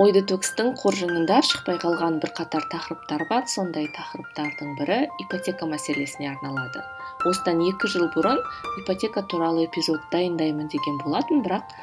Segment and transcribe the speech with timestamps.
[0.00, 3.44] Ой детокстың қоржынында шықпай қалған бірқатар тақырыптар бар.
[3.50, 6.80] Сондай тақырыптардың бірі ипотека мәселесіне арналады.
[7.28, 8.40] Осыдан екі жыл бұрын
[8.82, 11.74] ипотека туралы эпизод дайындаймын деген болатын бірақ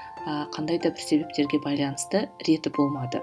[0.55, 3.21] қандай да бір себептерге байланысты реті болмады.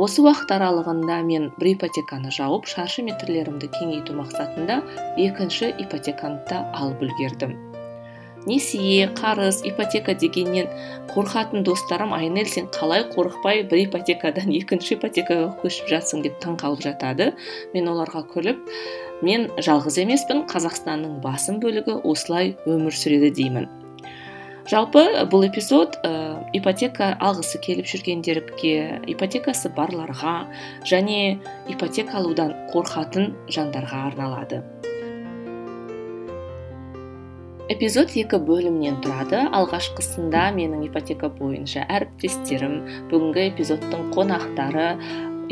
[0.00, 4.78] Осы уақыт аралығында мен бір ипотеканы жауып шаршы метрлерімді кеңейту мақсатында
[5.18, 7.58] екінші ипотеканы да алып үлгердім.
[8.46, 10.70] Несие қарыз ипотека дегеннен
[11.10, 17.32] қорқатын достарым айнель сен қалай қорықпай бір ипотекадан екінші ипотекаға көшіп жатсың деп таңқалып жатады.
[17.74, 18.62] Мен оларға күліп
[19.22, 23.68] мен жалғыз емеспін қазақстанның басым бөлігі осылай өмір сүреді деймін.
[24.70, 26.10] Жалпы бұл эпизод ә,
[26.54, 30.44] ипотека алғысы келіп жүргендерге ипотекасы барларға
[30.86, 31.40] және
[31.72, 34.62] ипотека алудан қорқатын жандарға арналады.
[37.70, 42.72] Эпизод екі бөлімнен тұрады алғашқысында менің ипотека бойынша әріптестерім.
[43.12, 44.88] Бүгінгі эпизодтың қонақтары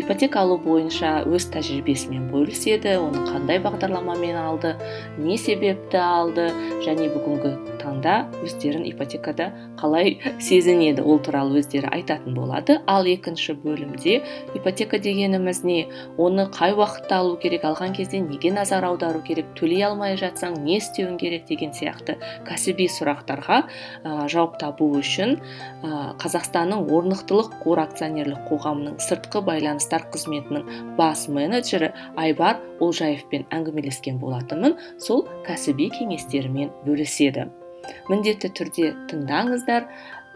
[0.03, 4.75] ипотека алу бойынша өз тәжірибесімен бөліседі оны қандай бағдарламамен алды
[5.23, 6.49] не себепті алды
[6.83, 7.55] және бүгінгі
[7.89, 9.49] таңда өздерін ипотекада
[9.81, 11.03] қалай сезінеді?
[11.03, 12.79] Ол туралы өздері айтатын болады.
[12.87, 14.21] Ал екінші бөлімде
[14.55, 15.89] ипотека дегеніміз не?
[16.15, 20.79] Оны қай уақытта алу керек алған кезде неге назар аудару керек төлей алмай жатсаң не
[20.79, 23.65] істеуің керек деген сияқты кәсіби сұрақтарға
[24.05, 25.39] ә, жауап табу үшін
[25.83, 31.89] ә, қазақстанның орнықтылық қор акционерлік қоғамының сыртқы байланыс жастар қызметінің бас менеджері
[32.21, 34.77] айбар олжаевпен әңгімелескен болатынмын.
[35.01, 37.49] Сол кәсіби кеңестерімен бөліседі.
[38.11, 39.89] Міндетті түрде тыңдаңыздар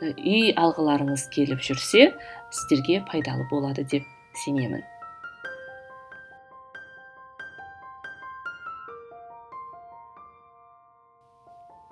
[0.02, 2.08] үй алғыларыңыз келіп жүрсе
[2.52, 4.08] сіздерге пайдалы болады деп
[4.44, 4.82] сенемін.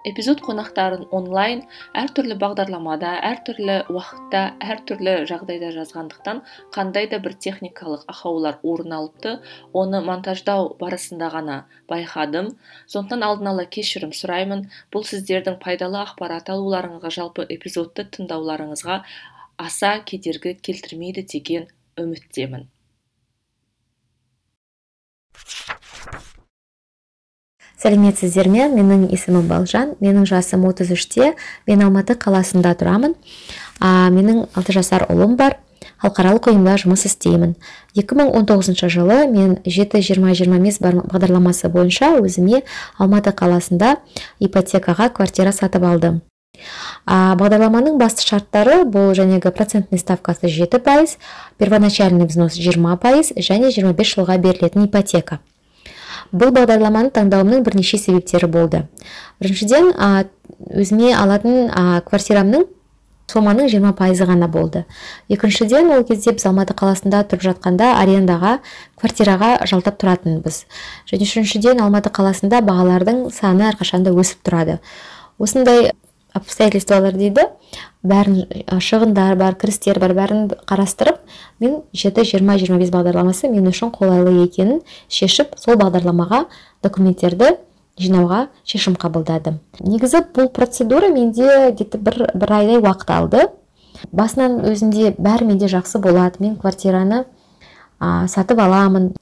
[0.09, 1.61] Эпизод қонақтарын онлайн
[2.01, 6.41] әртүрлі бағдарламада әртүрлі уақытта әртүрлі жағдайда жазғандықтан
[6.77, 9.35] қандай да бір техникалық ақаулар орын алыпты
[9.83, 11.59] оны монтаждау барысында ғана
[11.93, 12.55] байқадым.
[12.87, 14.67] Сондықтан алдын ала кешірім сұраймын.
[14.93, 19.03] Бұл сіздердің пайдалы ақпарат алуларыңызға жалпы эпизодты тыңдауларыңызға
[19.61, 21.69] аса кедергі келтірмейді деген
[22.01, 22.71] үміттемін.
[27.81, 31.33] Сәлеметсіздер ме менің есімім балжан менің жасым 33-те
[31.67, 33.17] мен алматы қаласында тұрамын.
[33.81, 35.57] А, менің алты жасар ұлым бар
[36.01, 37.55] халықаралық ұйымда жұмыс істеймін.
[37.97, 42.63] 2019 жылы мен жеті жиырма жиырма бес бағдарламасы бойынша өзіме
[42.99, 43.97] алматы қаласында
[44.41, 46.21] ипотекаға квартира сатып алдым.
[47.07, 51.17] А, бағдарламаның басты шарттары бұл жәнегі процентный ставкасы жеті пайыз
[51.57, 55.41] первоначальный взнос жиырма пайыз және 25 жылға берілетін ипотека.
[56.33, 58.85] Бұл бағдарламаны таңдауымның бірнеше себептері болды.
[59.41, 59.93] Біріншіден
[60.71, 61.71] өзіме алатын
[62.07, 62.67] квартирамның
[63.31, 64.85] соманың жиырма пайызы ғана болды.
[65.31, 68.59] Екіншіден ол кезде біз алматы қаласында тұрып жатқанда арендаға
[68.99, 70.65] квартираға жалдап тұратынбыз.
[71.11, 74.81] Және үшіншіден алматы қаласында бағалардың саны әрқашанда өсіп тұрады.
[75.39, 75.93] Осындай
[76.35, 77.47] обстоятельстволар дейді.
[78.03, 78.45] Бәрін
[78.81, 81.21] шығындар бар кірістер бар бәрін қарастырып
[81.61, 86.47] мен жеті жиырма жиырма бес бағдарламасы мен үшін қолайлы екенін шешіп сол бағдарламаға
[86.83, 87.57] документтерді
[88.01, 89.61] жинауға шешім қабылдадым.
[89.81, 93.49] Негізі бұл процедура менде где бір, бір айдай уақыт алды.
[94.13, 96.41] Басынан өзінде бәрі менде жақсы болады.
[96.41, 97.25] Мен квартираны
[98.01, 99.13] ә, сатып аламын.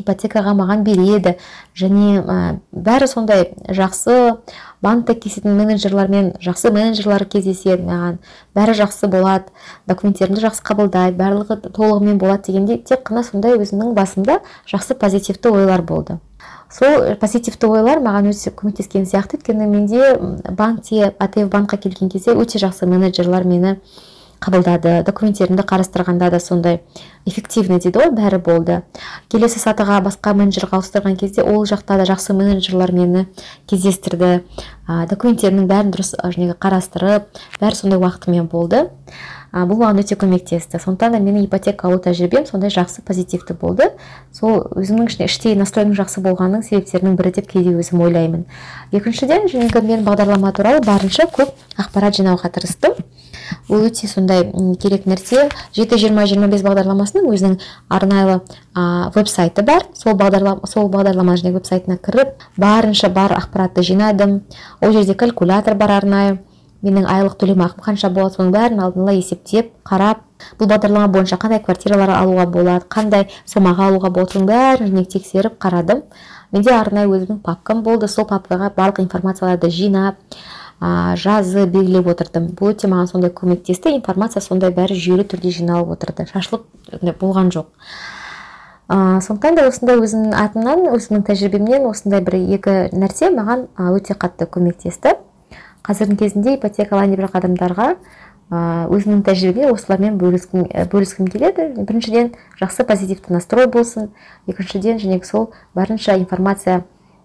[0.00, 1.36] Ипотекаға маған береді.
[1.76, 2.36] Және ә,
[2.72, 4.38] бәрі сондай жақсы
[4.82, 8.20] банкте кездесетін менеджерлармен жақсы менеджерлар кездеседі маған.
[8.56, 9.52] Бәрі жақсы болады
[9.88, 14.40] документтерімді жақсы қабылдайды барлығы толығымен болады дегенде тек қана сондай өзімнің басымда
[14.70, 16.18] жақсы позитивті ойлар болды.
[16.70, 19.38] Сол позитивті ойлар маған өте көмектескен сияқты.
[19.38, 20.16] Өйткені менде
[20.50, 23.76] банкте атф банкқа келген кезде өте жақсы менеджерлар мені
[24.40, 25.02] қабылдады.
[25.06, 26.80] Документтерімді қарастырғанда да сондай
[27.26, 28.80] эффективный дейді ғой бәрі болды.
[29.32, 33.26] Келесі сатыға басқа менеджерға ауыстырған кезде ол жақта да жақсы менеджерлар мені
[33.66, 34.42] кездестірді.
[34.86, 38.86] Ә, документтерімнің бәрін дұрыс жаңағы қарастырып бәрі сондай уақытымен болды.
[39.56, 40.78] Ә, бұл маған өте көмектесті.
[40.82, 43.88] Сондықтан да менің ипотека алу тәжірибем сондай жақсы позитивті болды.
[44.34, 48.44] Сол өзімнің ішінде іштей настройымның жақсы болғанының себептерінің бірі деп кейде өзім ойлаймын.
[48.92, 53.00] Екіншіден жаңағы мен бағдарлама туралы барынша көп ақпарат жинауға тырыстым.
[53.68, 54.44] Ол өте сондай
[54.80, 55.50] керек нәрсе.
[55.74, 57.56] жеті жиырма жиырма бес бағдарламасының өзінің
[57.88, 58.40] арнайлы
[58.74, 59.86] ә, веб сайты бар.
[59.94, 64.42] Сол бағдарлама сол бағдарлама және веб сайтына кіріп барынша бар ақпаратты жинадым.
[64.80, 66.38] Ол жерде калькулятор бар арнайы.
[66.82, 70.20] Менің айлық төлемақым қанша болады соның бәрін алдын ала есептеп қарап.
[70.58, 75.56] Бұл бағдарлама бойынша қандай квартиралар алуға болады қандай сомаға алуға болады соның бәрін және тексеріп
[75.58, 76.04] қарадым.
[76.52, 78.08] Менде арнайы өзімнің папкам болды.
[78.08, 80.20] Сол папкаға барлық информацияларды жинап
[80.80, 82.50] жазып белгілеп отырдым.
[82.56, 83.94] Бұл өте маған сондай көмектесті.
[83.96, 86.26] Информация сондай бәрі жүйелі түрде жиналып отырды.
[86.28, 86.66] Шашылып
[87.20, 87.70] болған жоқ.
[88.86, 94.46] Ә, сондықтан да осындай өзімнің атымнан өзімнің тәжірибемнен осындай бір екі нәрсе маған өте қатты
[94.46, 95.16] көмектесті.
[95.86, 97.88] Қазірдің кезінде ипотека деп жатқан адамдарға
[98.46, 101.72] өзімнің тәжірибеммен осылармен бөліскім, бөліскім келеді.
[101.82, 104.12] Біріншіден жақсы позитивті настрой болсын.
[104.46, 106.84] Екіншіден және сол барынша информация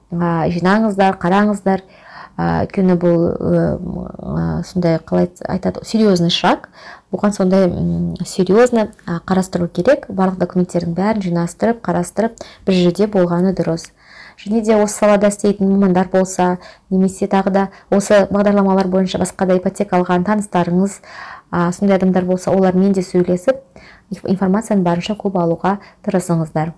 [0.09, 1.86] жинаңыздар қараңыздар.
[2.37, 6.69] Өйткені бұл ә, сондай қалай айтады серьезный шаг.
[7.11, 7.67] Бұған сондай
[8.25, 13.89] серьезно қарастыру керек барлық документтердің бәрін жинастырып қарастырып бір жерде болғаны дұрыс.
[14.41, 16.57] Және де осы салада істейтін мамандар болса
[16.89, 21.01] немесе тағы да осы бағдарламалар бойынша басқа да ипотека алған таныстарыңыз
[21.51, 23.59] ә, сондай адамдар болса олармен де сөйлесіп
[24.23, 26.73] информацияны барынша көп алуға тырысыңыздар.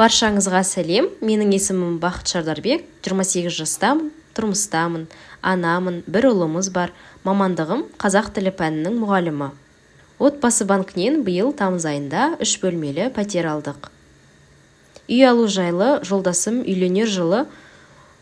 [0.00, 1.10] Баршаңызға сәлем.
[1.20, 2.86] Менің есімім бақыт шардарбек.
[3.04, 5.08] 28 жастамын тұрмыстамын
[5.44, 6.94] анамын бір ұлымыз бар.
[7.26, 9.50] Мамандығым қазақ тілі пәнінің мұғалімі.
[10.20, 13.90] Отбасы банкінен биыл тамыз айында үш бөлмелі пәтер алдық.
[15.10, 17.42] Үй алу жайлы жолдасым үйленер жылы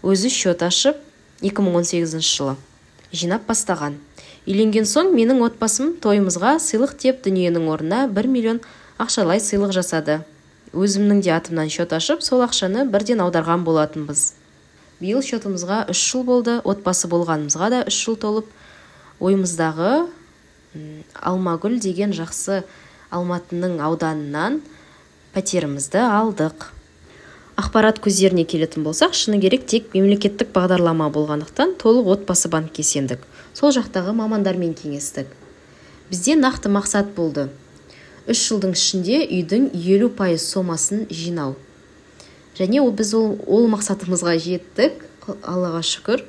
[0.02, 0.98] өзі счет ашып
[1.46, 2.56] 2018 жылы
[3.12, 4.00] жинап бастаған.
[4.48, 8.60] Үйленген соң менің отбасым тойымызға сыйлық деп дүниенің орнына 1 миллион
[8.98, 10.20] ақшалай сыйлық жасады.
[10.72, 14.32] Өзімнің де атымнан счет ашып сол ақшаны бірден аударған болатынбыз.
[15.00, 18.48] Биыл счетымызға үш жыл болды отбасы болғанымызға да үш жыл толып
[19.20, 20.08] ойымыздағы
[21.30, 22.64] алмагүл деген жақсы
[23.14, 24.60] алматының ауданынан
[25.34, 26.72] пәтерімізді алдық.
[27.58, 33.24] Ақпарат көздеріне келетін болсақ шыны керек тек мемлекеттік бағдарлама болғандықтан толық отбасы банкке сендік.
[33.54, 35.26] Сол жақтағы мамандармен кеңестік.
[36.10, 37.48] Бізде нақты мақсат болды.
[38.28, 41.56] Үш жылдың ішінде үйдің елу пайыз сомасын жинау.
[42.58, 45.04] Және ол біз ол, ол мақсатымызға жеттік
[45.42, 46.25] аллаға шүкір.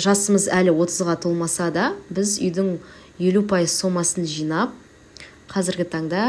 [0.00, 2.78] Жасымыз әлі отызға толмаса да біз үйдің
[3.20, 4.72] елу пайыз сомасын жинап
[5.50, 6.24] қазіргі таңда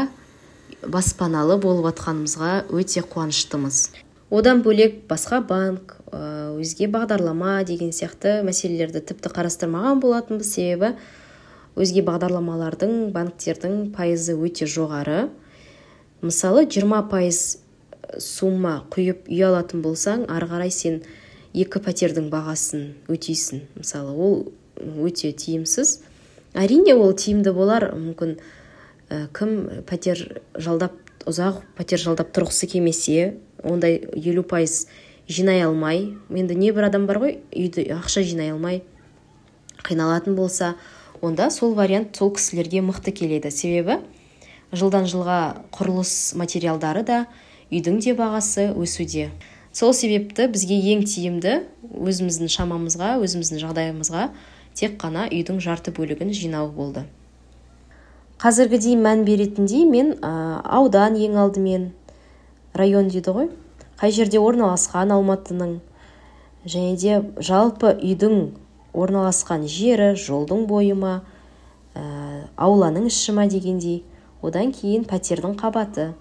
[0.82, 3.92] баспаналы болып жатқанымызға өте қуаныштымыз.
[4.32, 10.52] Одан бөлек басқа банк өзге бағдарлама деген сияқты мәселелерді тіпті қарастырмаған болатынбыз.
[10.52, 10.96] Себебі
[11.76, 15.28] өзге бағдарламалардың банктердің пайызы өте жоғары.
[16.22, 17.42] Мысалы 20 пайыз
[18.20, 21.00] сумма құйып үй алатын болсаң ары қарай сен
[21.54, 23.64] екі пәтердің бағасын өтейсің.
[23.78, 24.36] Мысалы ол
[25.06, 26.00] өте тиімсіз.
[26.54, 27.90] Әрине ол тиімді болар.
[27.96, 28.36] Мүмкін
[29.08, 30.98] ә, кім пәтер жалдап
[31.28, 34.86] ұзақ пәтер жалдап тұрғысы келмесе ондай елу пайыз
[35.30, 38.82] жинай алмай енді небір адам бар ғой үйді ақша жинай алмай
[39.86, 40.74] қиналатын болса
[41.22, 43.50] онда сол вариант сол кісілерге мықты келеді.
[43.54, 44.02] Себебі
[44.74, 47.18] жылдан жылға құрылыс материалдары да
[47.70, 49.30] үйдің де бағасы өсуде.
[49.72, 51.60] Сол себепті бізге ең тиімді
[51.94, 54.26] өзіміздің шамамызға өзіміздің жағдайымызға
[54.74, 57.06] тек қана үйдің жарты бөлігін жинау болды.
[58.42, 61.92] Қазіргідей мән беретіндей мен ә, аудан ең алдымен
[62.74, 63.48] район дейді ғой.
[64.00, 65.78] Қай жерде орналасқан алматының
[66.66, 68.50] және де жалпы үйдің
[68.92, 71.12] орналасқан жері жолдың бойы ма
[71.94, 72.02] ә,
[72.56, 74.02] ауланың іші ма дегендей.
[74.42, 76.12] Одан кейін пәтердің қабаты.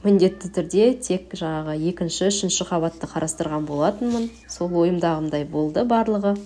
[0.00, 4.30] Міндетті түрде тек жаңағы екінші үшінші қабатты қарастырған болатынмын.
[4.48, 6.38] Сол ойымдағымдай болды барлығы.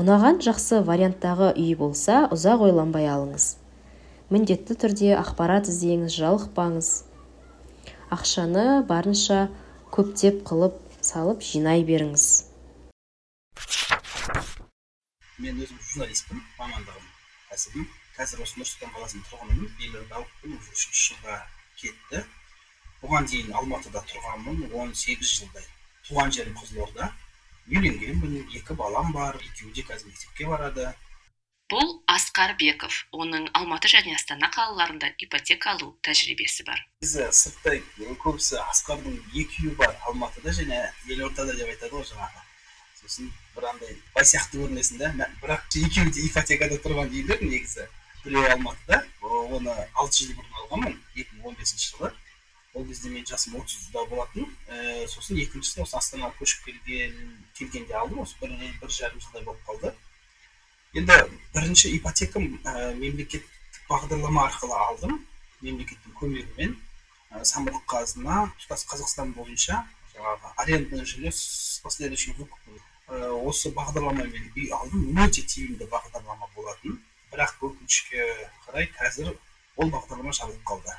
[0.00, 3.52] Ұнаған жақсы варианттағы үй болса ұзақ ойланбай алыңыз.
[4.32, 6.88] Міндетті түрде ақпарат іздеңіз жалықпаңыз.
[8.16, 9.44] Ақшаны барынша
[9.94, 12.26] көптеп қылып салып жинай беріңіз.
[15.42, 17.10] Мен өзім журналистпін мамандығым
[17.50, 17.86] кәсібім.
[18.16, 21.38] Қазір осы нұр сұлтан қаласының тұрғынымын елорда алыппын уже үшінші жылға
[21.80, 22.24] кетті.
[23.02, 25.64] Бұған дейін алматыда тұрғанмын он сегіз жылдай
[26.08, 27.08] туған жерім қызылорда.
[27.72, 30.92] Үйленгенмін екі балам бар екеуі де қазір мектепке барады.
[31.72, 32.92] Бұл асқар беков.
[33.16, 36.82] Оның алматы және астана қалаларында ипотека алу тәжірибесі бар.
[37.00, 37.80] Негізі сырттай
[38.24, 42.44] көбісі асқардың екі үйі бар алматыда және елордада деп айтады ғой жаңағы.
[43.02, 47.88] Сосын бір андай бай сияқты көрінесің да бірақ екеуі де ипотекада тұрған үйлер негізі
[48.24, 49.02] біреуі алматыда
[49.52, 52.10] оны алты жыл бұрын алғанмын екі мың он бесінші жылы.
[52.72, 54.46] Ол кезде менің жасым отызда болатын.
[54.68, 57.18] Ә, сосын екіншісін осы астанаға көшіп келген
[57.58, 58.22] келгенде алдым.
[58.24, 59.92] Осы бір, бір жарым жылдай болып қалды.
[60.96, 61.18] Енді
[61.54, 65.18] бірінші ипотекам ә, мемлекеттік бағдарлама арқылы алдым.
[65.60, 66.78] Мемлекеттің көмегімен
[67.32, 69.82] ә, самұрық қазына тұтас қазақстан бойынша
[70.14, 75.08] жаңағы арендное жилье с последующим выкупом осы бағдарламамен алдым.
[75.24, 77.00] Өте тиімді бағдарлама болатын.
[77.32, 78.28] Бірақ өкінішке
[78.66, 79.32] қарай қазір
[79.76, 80.94] ол бағдарлама жабылып қалды.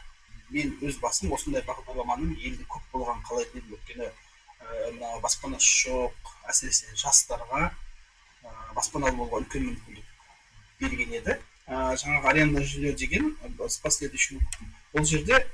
[0.50, 4.10] Мен өз басым осындай бағдарламаның елде көп болғанын қалайтын едім өйткені
[4.98, 7.72] мына баспанасы жоқ әсіресе жастарға
[8.76, 10.06] баспаналы болуға үлкен мүмкіндік
[10.82, 11.38] берген еді.
[11.68, 13.36] Жаңағы арендное жилье деген
[13.68, 14.42] с последующим
[14.94, 15.46] ол жерде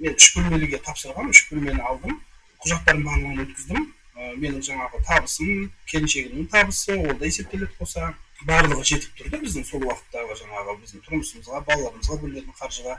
[0.00, 2.20] мен үш бөлмеліге тапсырғанмын үш бөлмені алдым
[2.64, 3.88] құжаттардың барлығын өткіздім.
[4.40, 8.12] Менің жаңағы табысым келіншегімнің табысы ол да есептеледі қоса
[8.46, 12.96] барлығы жетіп тұрды біздің сол уақыттағы жаңағы біздің тұрмысымызға балаларымызға бөлінетін қаржыға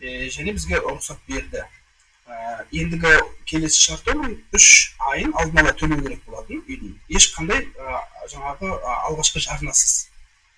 [0.00, 1.64] е, және бізге рұқсат берді
[2.30, 3.12] ә, ендігі
[3.50, 4.68] келесі шарт оның үш
[5.10, 8.00] айын алдын ала төлеу керек болатын үйдің ешқандай ә,
[8.32, 10.08] жаңағы ә, алғашқы жарнасыз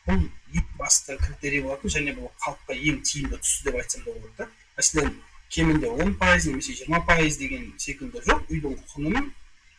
[0.06, 0.22] бұл
[0.54, 4.48] ең басты критерий болатын және бұл халыққа ең тиімді тұсы деп айтсам да болады да
[4.78, 5.14] мәселен
[5.52, 9.30] кемінде он пайыз немесе жиырма пайыз деген секілді жоқ үйдің құнын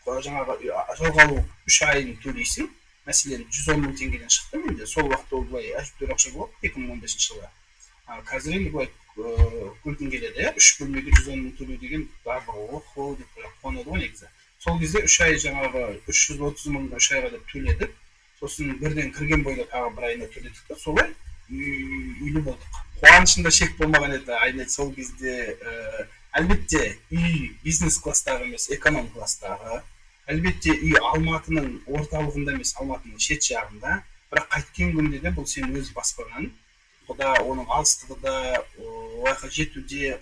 [0.06, 0.58] жаңағы
[1.00, 2.70] жалға алу үш айын төлейсің
[3.08, 6.84] мәселен жүз он мың теңгеден шықты менде сол уақытта ол былай әжептәуір ақша болатын екі
[6.84, 7.50] мың он бесінші жылы
[8.08, 12.80] а қазір енді былай көргің келеді иә үш бөлмеге жүз он мың төлеу деген барлығы
[12.80, 14.30] охо деп қуанады ғой негізі
[14.60, 17.94] сол кезде үш ай жаңағы үш жүз отыз мың үш айға деп төледік
[18.40, 21.14] сосын бірден кірген бойда тағы бір айына төледік та солай
[21.52, 26.08] үйлі болдық қуанышымда шек болмаған еді айнель сол кезде ә,
[26.40, 29.82] әлбетте үй бизнес класстағы емес эконом класстағы
[30.32, 34.00] әлбетте үй алматының орталығында емес алматының шет жағында.
[34.32, 36.50] Бірақ қайткен күнде де бұл сенің өз баспанаң
[37.10, 38.36] құда оның алыстығы да
[38.80, 40.16] ояққа жетуде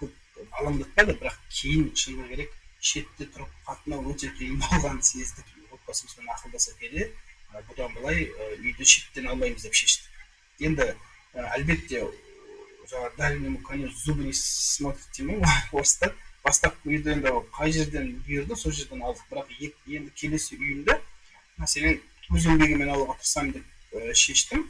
[0.00, 0.12] көп
[0.60, 2.52] алаңдатпады бірақ кейін шыны керек
[2.90, 5.48] шетте тұрып қатынау өте қиын болғанын сездік.
[5.72, 7.10] Отбасымызбен ақылдаса келе
[7.70, 8.28] бұдан былай
[8.60, 10.10] үйді шеттен алмаймыз деп шештік.
[10.60, 10.92] Енді
[11.56, 12.04] әлбетте
[12.90, 15.54] жаңағы дальнему коню зубы не смотрит дейді ма?
[15.72, 16.14] Орыстар.
[16.46, 19.26] Бастапқы үйді енді қай жерден бұйырды сол жерден алдық.
[19.30, 19.50] бірақ
[19.86, 20.96] енді келесі үйімді
[21.58, 22.00] мәселен
[22.30, 24.66] өз еңбегіммен алуға тырысамын деп шештім.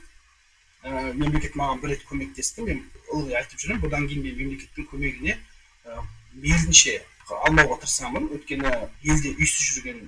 [0.87, 2.63] Ә, мемлекет маған бір рет көмектесті.
[2.67, 2.83] Мен
[3.15, 6.05] ылғи айтып жүремін бұдан кейін мен мемлекеттің көмегіне ә,
[6.35, 8.29] мейлінше алмауға тырысамын.
[8.37, 8.71] Өйткені
[9.03, 10.05] елде үйсіз жүрген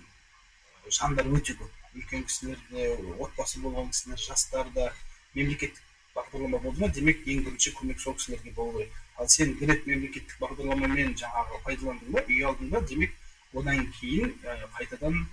[0.94, 1.72] жандар өте көп.
[1.98, 4.92] Үлкен кісілер де отбасы болған кісілер жастар да
[5.34, 5.82] мемлекеттік
[6.14, 6.92] бағдарлама болды ма?
[6.94, 8.92] Демек ең бірінші көмек сол кісілерге болу керек.
[9.18, 12.80] Ал сен бір рет мемлекеттік бағдарламамен жаңағы пайдаландың ба үй алдың ба?
[12.90, 13.12] Демек
[13.54, 14.34] одан кейін
[14.76, 15.24] қайтадан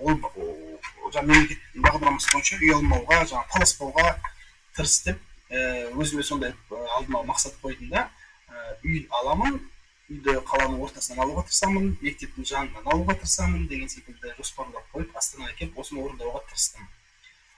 [0.00, 0.18] ол
[1.14, 4.08] жаңағы мемлекет бағдарламасы бойынша үй алмауға жаңағы таласпауға
[4.74, 5.18] тырыс деп
[6.00, 6.54] өзіме сондай
[6.98, 8.08] алдыма мақсат қойдым да
[8.82, 9.60] үй аламын
[10.10, 15.78] үйді қаланың ортасынан алуға тырысамын мектептің жанынан алуға тырысамын деген секілді жоспарлар қойып астанаға келіп
[15.80, 16.88] осыны орындауға тырыстым.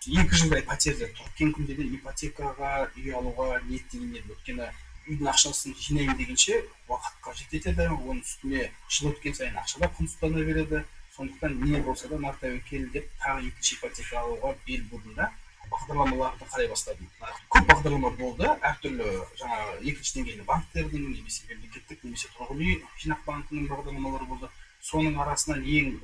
[0.06, 4.34] Екі жылдай пәтерде кеткен күнде де ипотекаға үй алуға ниеттеген едім.
[4.36, 4.68] Өйткені
[5.06, 6.60] үйдің ақшасын жинаймын дегенше
[6.90, 10.84] уақытқа жетеді оның үстіне жыл өткен сайын ақша да құнсыздана береді.
[11.16, 15.30] Сондықтан не болса да мартабек кел деп тағы екінші ипотека алуға бел будым да
[15.70, 17.08] бағдарламаларды қарай бастадым.
[17.50, 18.46] Көп бағдарлама болды.
[18.70, 19.08] Әртүрлі
[19.40, 24.50] жаңағы екінші деңгейлі банктердің немесе мемлекеттік немесе тұрғын үй жинақ банкінің бағдарламалары болды.
[24.86, 25.96] Соның арасынан ең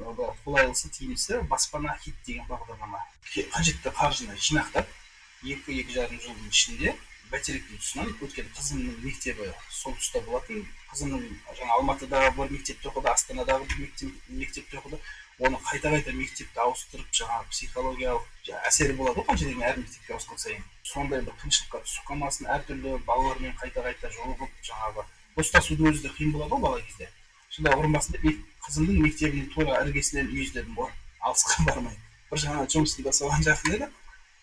[0.44, 3.00] қолайлысы тиімдісі баспана хит деген бағдарлама.
[3.54, 4.88] Қажетті қаржыны жинақтап
[5.46, 6.94] екі екі жарым жылдың ішінде
[7.32, 10.66] бәйтеректің тұсынан өйткені қызымның мектебі сол тұста болатын.
[10.92, 11.22] Қызымның
[11.58, 14.98] жаңа алматыдағы бір мектепте оқыды астанадағы бір мектеп, мектепте оқыды
[15.40, 20.42] оны қайта қайта мектепті ауыстырып жаңағы психологиялық әсері болады ғой қанша дегенмен әр мектепке ауысқан
[20.44, 20.62] сайын.
[20.84, 25.06] Сондай бір қиыншылыққа түсіп қалмасын әртүрлі балалармен қайта қайта жолығып жаңағы
[25.38, 27.08] достасудың өзі де қиын болады ғой бала кезде.
[27.48, 28.28] Сонда ұрынбасын деп
[28.66, 30.90] қызымның мектебінің тура іргесінен үй іздедім ғой.
[31.22, 31.96] Алысқа бармай.
[32.30, 33.90] Бір жағынан жұмысым да соған жақын еді.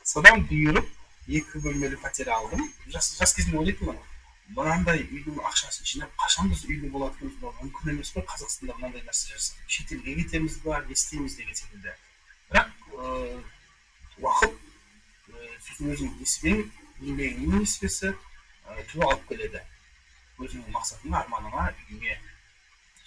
[0.03, 0.87] Содан бұйырып
[1.39, 2.65] екі бөлмелі пәтер алдым.
[2.93, 3.99] Жас, жас кезімде ойлайтынмын
[4.55, 8.25] мынандай үйдің ақшасын жинап қашан біз үйлі болатынымыз мүмкін емес қой.
[8.25, 11.93] Қазақстанда мынандай нәрсе жасап шетелге кетеміз ба не істейміз деген секілді.
[12.49, 13.43] Бірақ ә,
[14.23, 14.57] уақыт
[15.67, 16.63] сосын өзіңнің несібең
[17.05, 18.13] еңбегіңнің несібесі
[18.89, 19.61] түбі алып келеді.
[20.41, 22.17] Өзіңнің мақсатыңа арманыңа үйіңе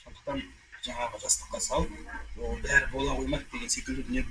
[0.05, 0.45] сондықтан
[0.87, 1.91] жаңағы жастыққа салып
[2.43, 4.25] ол бәрі бола қоймайды деген секілді дүние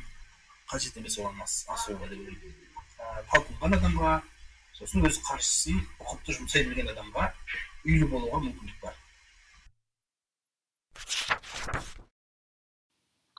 [0.72, 2.70] қажет емес оған асуға деп ойлаймын
[3.32, 4.14] талпынған адамға
[4.78, 7.30] сосын өз қаржысын ұқыпты жұмсай білген адамға
[7.86, 8.98] үйлі болуға мүмкіндік бар.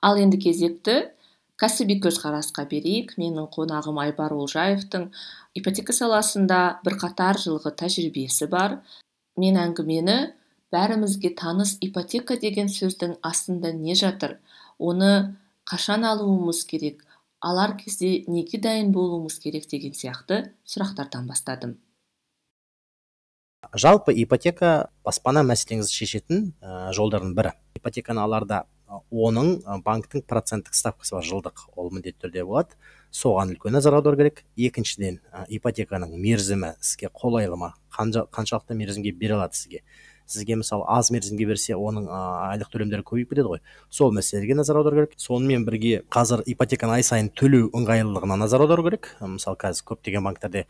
[0.02, 0.96] Ал енді кезекті
[1.62, 3.14] кәсіби көзқарасқа берейік.
[3.20, 5.10] Менің қонағым айбар олжаевтың
[5.58, 8.80] ипотека саласында бірқатар жылғы тәжірибесі бар.
[9.38, 10.16] Мен әңгімені
[10.72, 14.38] бәрімізге таныс ипотека деген сөздің астында не жатыр?
[14.78, 15.36] Оны
[15.68, 17.04] қашан алуымыз керек?
[17.40, 21.78] Алар кезде неге дайын болуымыз керек деген сияқты сұрақтардан бастадым.
[23.72, 26.52] Жалпы ипотека баспана мәселеңізді шешетін
[26.94, 27.52] жолдардың бірі.
[27.78, 28.64] Ипотеканы аларда
[29.10, 31.62] оның банктің проценттік ставкасы бар жылдық.
[31.76, 32.76] Ол міндетті түрде болады.
[33.14, 34.42] Соған үлкен назар аудару керек.
[34.56, 37.72] Екіншіден ипотеканың мерзімі сізге қолайлы ма?
[37.96, 39.82] Қаншалықты мерзімге бере алады сізге?
[40.26, 43.62] Сізге мысалы аз мерзімге берсе оның айлық төлемдері көбейіп кетеді ғой.
[43.90, 45.14] Сол мәселелерге назар аудару керек.
[45.20, 49.12] Сонымен бірге қазір ипотеканы ай сайын төлеу ыңғайлылығына назар аудару керек.
[49.20, 50.66] Мысалы қазір көптеген банктерде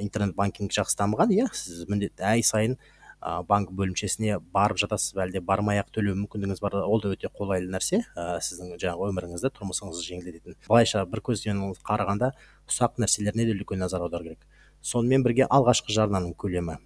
[0.00, 1.34] интернет банкинг жақсы дамыған.
[1.34, 2.78] Иә сіз міндетті ай сайын
[3.22, 5.14] ә, банк бөлімшесіне барып жатасыз.
[5.14, 6.80] Ба әлде бармай ақ төлеу мүмкіндігіңіз бар.
[6.82, 8.04] Ол да өте қолайлы нәрсе.
[8.14, 10.58] Ә, сіздің жаңағы өміріңізді тұрмысыңызды жеңілдететін.
[10.68, 12.32] Былайша бір көзден қарағанда
[12.70, 14.46] ұсақ нәрселеріне де үлкен назар аудару керек.
[14.82, 16.78] Сонымен бірге алғашқы жарнаның көлемі.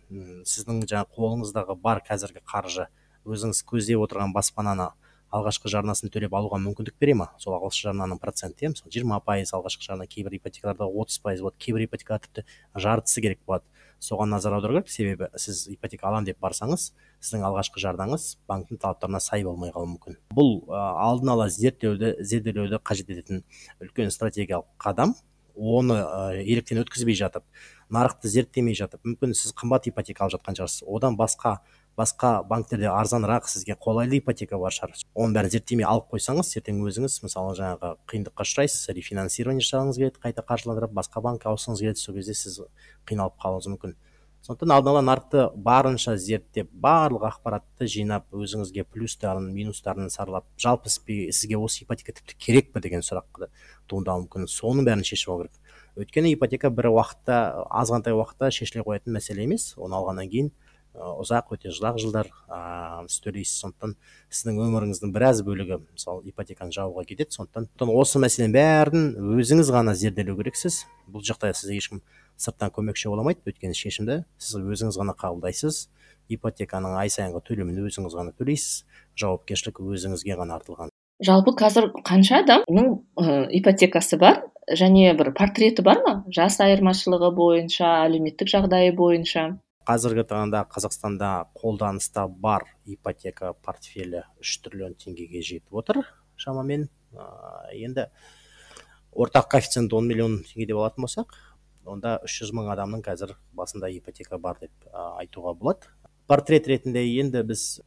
[0.48, 2.88] Сіздің жаңағы қолыңыздағы бар қазіргі қаржы
[3.28, 4.90] өзіңіз көздеп отырған баспананы
[5.32, 7.30] алғашқы жарнасын төлеп алуға мүмкіндік бере ма?
[7.40, 11.56] Сол алғашқы жарнаның проценті иә мысалы жиырма пайыз алғашқы жарна кейбір ипотекаларда отыз пайыз болады
[11.58, 12.44] кейбір ипотекалар тіпті
[12.76, 13.64] жартысы керек болады.
[14.02, 14.90] Соған назар аудару керек.
[14.90, 16.90] Себебі сіз ипотека аламын деп барсаңыз
[17.22, 20.18] сіздің алғашқы жарнаңыз банктың талаптарына сай болмай қалуы мүмкін.
[20.34, 23.44] Бұл алдын ала зерттеуді зерделеуді қажет ететін
[23.80, 25.14] үлкен стратегиялық қадам.
[25.56, 27.44] Оны ә, електен өткізбей жатып
[27.92, 30.84] нарықты зерттемей жатып мүмкін сіз қымбат ипотека алып жатқан шығарсыз.
[30.88, 31.58] Одан басқа
[31.98, 34.94] басқа банктерде арзанырақ сізге қолайлы ипотека бар шығар.
[35.12, 40.46] Оның бәрін зерттемей алып қойсаңыз ертең өзіңіз мысалы жаңағы қиындыққа ұшырайсыз рефинансирование жасағыңыз келеді қайта
[40.48, 42.62] қаржыландырып басқа банкке ауысқыңыз келеді сол кезде сіз
[43.04, 43.96] қиналып қалуыңыз мүмкін.
[44.42, 51.60] Сондықтан алдын ала нарықты барынша зерттеп барлық ақпаратты жинап өзіңізге плюстарын минустарын саралап жалпы сізге
[51.62, 53.46] осы ипотека тіпті керек пе деген сұрақ
[53.86, 54.48] туындауы мүмкін.
[54.50, 55.60] Соның бәрін шешіп алу керек.
[55.94, 57.38] Өйткені ипотека бір уақытта
[57.70, 59.76] азғантай уақытта шешіле қоятын мәселе емес.
[59.78, 60.50] Оны алғаннан кейін
[60.92, 63.60] ұзақ өте ұзақ жылдар ыыы сіз төлейсіз.
[63.62, 63.94] Сондықтан
[64.26, 67.36] сіздің өміріңіздің біраз бөлігі мысалы ипотеканы жабуға кетеді.
[67.38, 69.06] Сондықтан осы мәселенің бәрін
[69.38, 70.82] өзіңіз ғана зерделеу керексіз.
[71.08, 72.02] Бұл жақта сізге ешкім
[72.42, 75.86] сырттан көмекші бола алмайды өйткені шешімді сіз өзіңіз ғана қабылдайсыз.
[76.32, 78.84] Ипотеканың ай сайынғы төлемін өзіңіз ғана төлейсіз.
[79.18, 80.92] Жауапкершілік өзіңізге ғана артылған.
[81.22, 82.88] Жалпы қазір қанша адамның
[83.20, 84.40] ә, ипотекасы бар
[84.74, 86.14] және бір портреті бар ма?
[86.34, 89.44] Жас айырмашылығы бойынша әлеуметтік жағдайы бойынша?
[89.86, 96.02] Қазіргі таңда қазақстанда қолданыста бар ипотека портфелі үш триллион теңгеге жетіп отыр
[96.38, 96.88] шамамен.
[97.14, 97.26] Ә,
[97.76, 98.08] енді
[99.12, 101.34] ортақ коэффициент он миллион теңге деп алатын болсақ
[101.88, 105.90] онда үш жүз мың адамның қазір басында ипотека бар деп айтуға болады.
[106.30, 107.82] Портрет ретінде енді біз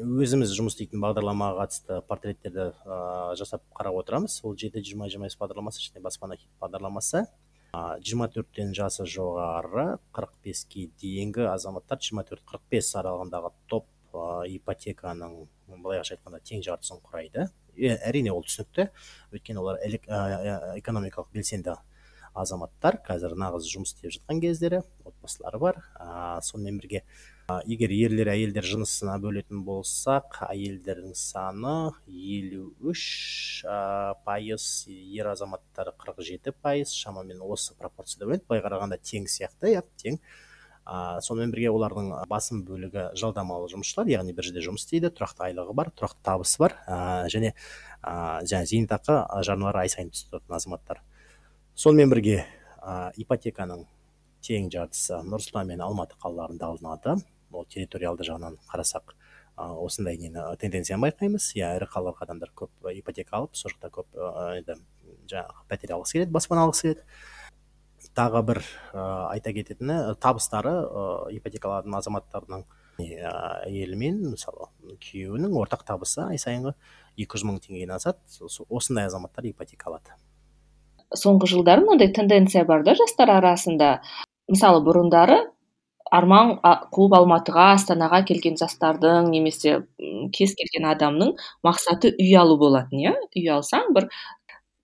[0.00, 4.38] өзіміз жұмыс істейтін бағдарламаға қатысты портреттерді ә, жасап қарап отырамыз.
[4.46, 7.26] Ол жеті жиырма жиырма бес бағдарламасы және баспана бағдарламасы.
[8.02, 14.46] Жиырма төрттен жасы жоғары қырық беске дейінгі азаматтар жиырма төрт қырық бес аралығындағы топ ә,
[14.56, 15.36] ипотеканың
[15.76, 17.50] былайша айтқанда тең жартысын құрайды.
[17.76, 18.88] Әрине ол түсінікті.
[19.34, 19.78] Өйткені олар
[20.80, 21.76] экономикалық белсенді
[22.38, 25.80] азаматтар қазір нағыз жұмыс істеп жатқан кездері отбасылары бар.
[25.98, 27.02] Ә, сонымен бірге
[27.48, 35.92] ә, егер ерлер әйелдер жынысына бөлетін болсақ әйелдердің саны елу үш ә, пайыз ер азаматтар
[35.98, 40.20] қырық жеті пайыз шамамен осы пропорцияда бөлінеді былай қарағанда тең сияқты иә тең.
[40.90, 45.76] Ә, сонымен бірге олардың басым бөлігі жалдамалы жұмысшылар яғни бір жерде жұмыс істейді тұрақты айлығы
[45.76, 46.74] бар тұрақты табысы бар.
[46.86, 47.52] Ә, және
[48.00, 51.04] ә, жаңағы зейнетақы жарналары ай сайын түсіп тұратын азаматтар.
[51.80, 52.42] Сонымен бірге
[52.84, 53.86] ә, ипотеканың
[54.44, 57.14] тең жартысы нұр сұлтан мен алматы қалаларында алынады.
[57.56, 59.14] Ол территориалды жағынан қарасақ
[59.56, 61.54] ә, осындай нені тенденцияны байқаймыз.
[61.56, 64.20] Иә ірі қалаларға адамдар көп ипотека алып сол жақта көп
[64.58, 64.76] енді
[65.32, 67.06] жаңағы пәтер алғысы келеді баспана алғысы келеді.
[68.12, 68.60] Тағы бір
[68.92, 72.66] ә, айта кететіні табыстары ә, ипотека алатын азаматтардың
[73.00, 74.68] әйелі мысалы
[75.00, 76.74] күйеуінің ортақ табысы ай сайынғы
[77.16, 78.20] екі жүз мың теңгеден асады.
[78.68, 80.20] Осындай азаматтар ипотека алады.
[81.16, 84.00] Соңғы жылдары мынандай тенденция бар да жастар арасында.
[84.50, 85.38] Мысалы бұрындары
[86.10, 86.56] арман
[86.94, 89.78] қуып алматыға астанаға келген жастардың немесе
[90.34, 93.14] кез келген адамның мақсаты үй алу болатын иә.
[93.36, 94.08] Үй алсаң бір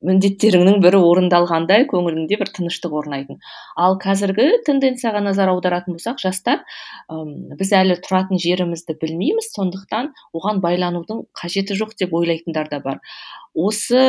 [0.07, 3.39] міндеттеріңнің бірі орындалғандай көңіліңде бір тыныштық орнайтын.
[3.81, 6.63] Ал қазіргі тенденцияға назар аударатын болсақ жастар
[7.59, 13.01] біз әлі тұратын жерімізді білмейміз сондықтан оған байланудың қажеті жоқ деп ойлайтындар да бар.
[13.55, 14.05] Осы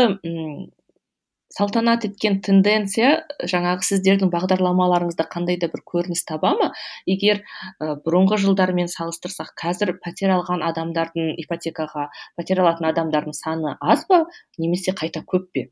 [1.57, 6.69] салтанат еткен тенденция жаңағы сіздердің бағдарламаларыңызда қандай да бір көрініс таба ма?
[7.09, 7.41] егер
[7.81, 14.25] ә, бұрынғы жылдармен салыстырсақ қазір пәтер алған адамдардың ипотекаға пәтер алатын адамдардың саны аз ба?
[14.57, 15.67] немесе қайта көп пе?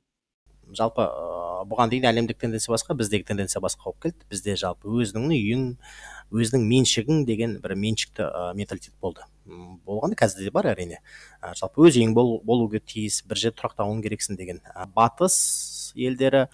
[0.73, 4.25] Жалпы ә, бұған дейін әлемдік тенденция басқа біздегі тенденция басқа болып келді.
[4.31, 5.67] Бізде жалпы өзіңнің үйің
[6.33, 9.27] өзіңнің меншігің деген бір меншікті ә, менталитет болды.
[9.45, 11.01] Болғанда қазір де бар әрине.
[11.41, 14.61] Ә, жалпы өз үйің бол, болуға тиіс бір жерде тұрақтауың керексің деген.
[14.73, 16.47] Ә, батыс елдері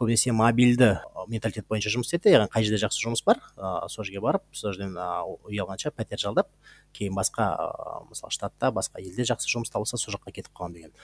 [0.00, 0.94] көбінесе мобильді
[1.28, 4.72] менталитет бойынша жұмыс істеді яғни қай жерде жақсы жұмыс бар ыыы сол жерге барып сол
[4.72, 6.48] жерден ұялғанша пәтер жалдап
[6.96, 10.94] кейін басқа ыыы мысалы штатта басқа елде жақсы жұмыс табылса сол жаққа кетіп қалған деген.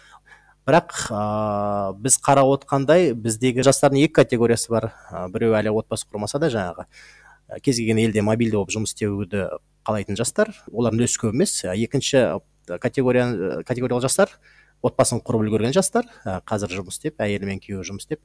[0.66, 4.90] Бірақ ыыы біз қарап отқандай біздегі жастардың екі категориясы бар.
[5.34, 6.88] Біреу әлі отбасы құрмаса да жаңағы
[7.62, 9.50] кез келген елде мобильді болып жұмыс істеуді
[9.86, 12.24] қалайтын жастар олардың үлесі көп емес екінші
[12.82, 14.34] категория категориялы жастар
[14.82, 16.10] отбасын құрып үлгерген жастар
[16.48, 18.22] қазір жұмыс істеп әйелі мен күйеуі жұмыс істеп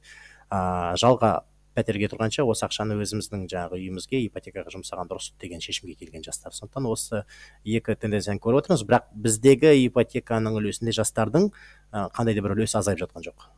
[0.50, 1.32] ыыы жалға
[1.76, 6.52] пәтерге тұрғанша осы ақшаны өзіміздің жаңағы үйімізге ипотекаға жұмсаған дұрыс деген шешімге келген жастар.
[6.52, 7.22] Сондықтан осы
[7.64, 8.84] екі тенденцияны көріп отырмыз.
[8.84, 11.50] Бірақ біздегі ипотеканың үлесінде жастардың
[11.92, 13.48] қандай да бір үлесі азайып жатқан жоқ.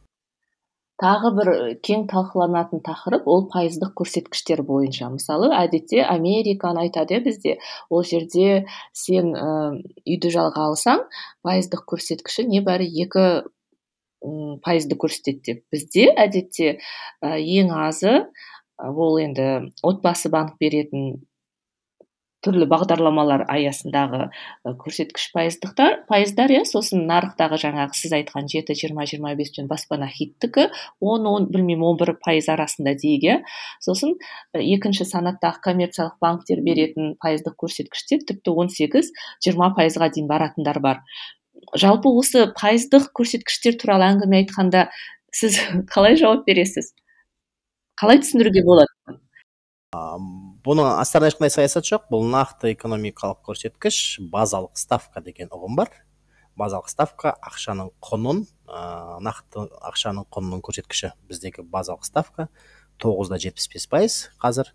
[1.02, 1.48] Тағы бір
[1.84, 5.08] кең талқыланатын тақырып ол пайыздық көрсеткіштер бойынша.
[5.10, 7.56] Мысалы әдетте американы айтады иә бізде
[7.90, 9.48] ол жерде сен ә,
[10.06, 11.04] үйді жалға алсаң
[11.42, 13.26] пайыздық көрсеткіші небәрі екі
[14.64, 15.62] пайызды көрсетеді деп.
[15.74, 16.78] Бізде әдетте
[17.20, 18.16] ә, ең азы
[18.78, 21.24] ол енді отбасы банк беретін
[22.44, 24.28] түрлі бағдарламалар аясындағы
[24.80, 30.68] көрсеткіш пайыздықтар пайыздар иә сосын нарықтағы жаңағы сіз айтқан жеті жиырма жиырма бестен баспана хиттікі
[31.00, 33.36] он он білмеймін он бір пайыз арасында дейік иә.
[33.80, 34.16] Сосын
[34.54, 39.12] екінші санаттағы коммерциялық банктер беретін пайыздық көрсеткіштер тіпті он сегіз
[39.44, 41.02] жиырма пайызға дейін баратындар бар.
[41.80, 44.88] Жалпы осы пайыздық көрсеткіштер туралы әңгіме айтқанда
[45.32, 45.60] сіз
[45.92, 46.92] қалай жауап бересіз?
[48.00, 48.90] Қалай түсіндіруге болады?
[50.64, 52.08] Бұның астарында ешқандай саясат жоқ.
[52.12, 55.90] Бұл нақты экономикалық көрсеткіш базалық ставка деген ұғым бар.
[56.58, 58.82] Базалық ставка ақшаның құнын ә,
[59.24, 61.12] нақты ақшаның құнының көрсеткіші.
[61.28, 62.48] Біздегі базалық ставка
[63.02, 64.70] тоғыз да жетпіс бес пайыз қазір.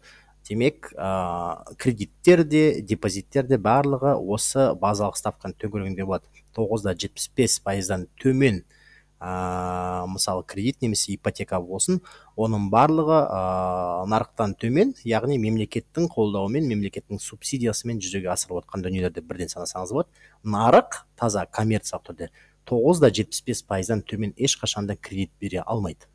[0.48, 6.30] Демек ә, кредиттер де депозиттер де барлығы осы базалық ставканың төңірегінде болады.
[6.58, 8.64] Тоғыз да жетпіс бес пайыздан төмен
[9.20, 12.00] ә, мысалы кредит немесе ипотека болсын
[12.40, 13.40] оның барлығы ә,
[14.10, 20.30] нарықтан төмен яғни мемлекеттің қолдауымен мемлекеттің субсидиясымен жүзеге асырылып жатқан дүниелерді бірден санасаңыз болады.
[20.44, 22.32] Нарық таза коммерциялық түрде.
[22.70, 26.08] Тоғыз да жетпіс бес пайыздан төмен ешқашан да кредит бере алмайды.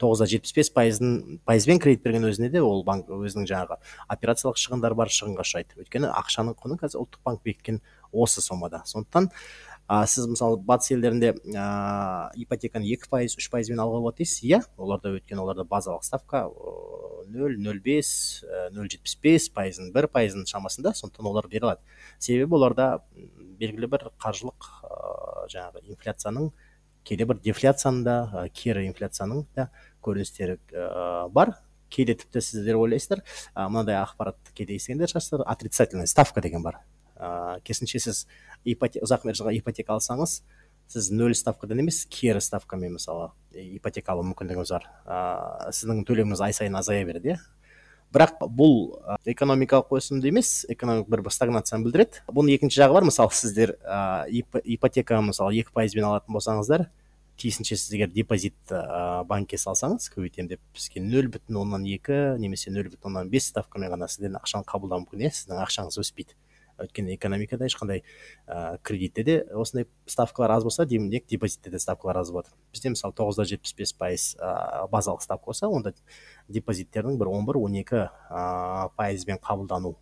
[0.00, 3.76] Тоғыз да жетпіс бес пайыздың пайызбен кредит берген өзінде де ол банк өзінің жаңағы
[4.10, 8.82] операциялық шығындары бар шығынға ұшырайды өйткені ақшаның құны қазір ұлттық банк бекіткен осы сомада.
[8.88, 9.28] Сондықтан
[9.92, 14.60] а сіз мысалы батыс елдерінде ыыы ипотеканы екі пайыз үш пайызбен алуға болады дейсіз иә?
[14.80, 16.46] Оларда өйткені оларда базалық ставка
[17.28, 18.40] нөл нөл бес
[18.72, 21.84] нөл жетпіс бес пайыздың бір пайызының шамасында сондықтан олар бере алады.
[22.18, 22.86] Себебі оларда
[23.60, 26.48] белгілі бір қаржылық ыыы жаңағы инфляцияның
[27.04, 29.68] кейде бір дефляцияның да кері инфляцияның да
[30.00, 31.58] көріністері ә, бар.
[31.92, 33.20] Кейде тіпті сіздер ойлайсыздар
[33.52, 36.80] ә, мынандай ақпаратты кейде естігендер шығарсыздар отрицательная ставка деген бар.
[37.22, 38.26] Ыыы керісінше сіз
[38.66, 40.42] ұзақ мерзімге ипотека алсаңыз
[40.92, 44.88] сіз нөл ставкадан емес кері ставкамен мысалы ипотека алу мүмкіндігіңіз бар.
[45.06, 47.38] Ыыы сіздің төлеміңіз ай сайын азая береді иә?
[48.12, 52.26] Бірақ бұл экономикалық өсімді емес экономик бір стагнацияны білдіреді.
[52.28, 54.42] Бұның екінші жағы бар мысалы сіздер ыыы
[54.76, 56.90] ипотека мысалы екі пайызбен алатын болсаңыздар
[57.40, 62.70] тиісінше сіз егер депозит ә, банкке салсаңыз көбейтемін деп бізге нөл бүтін оннан екі немесе
[62.70, 65.32] нөл бүтін оннан бес ставкамен ғана сізден ақшаны қабылдау мүмкін иә?
[65.32, 66.36] Сіздің ақшаңыз өспейді.
[66.80, 68.02] Өйткені экономикада ешқандай
[68.46, 72.48] ә, кредитте де осындай ставкалар аз болса демек депозитте де ставкалар аз болады.
[72.72, 75.94] Бізде мысалы тоғыз да жетпіс бес пайыз ә, базалық ставка болса онда
[76.48, 78.08] депозиттердің бір он бір он екі
[78.96, 79.96] пайызбен қабылдану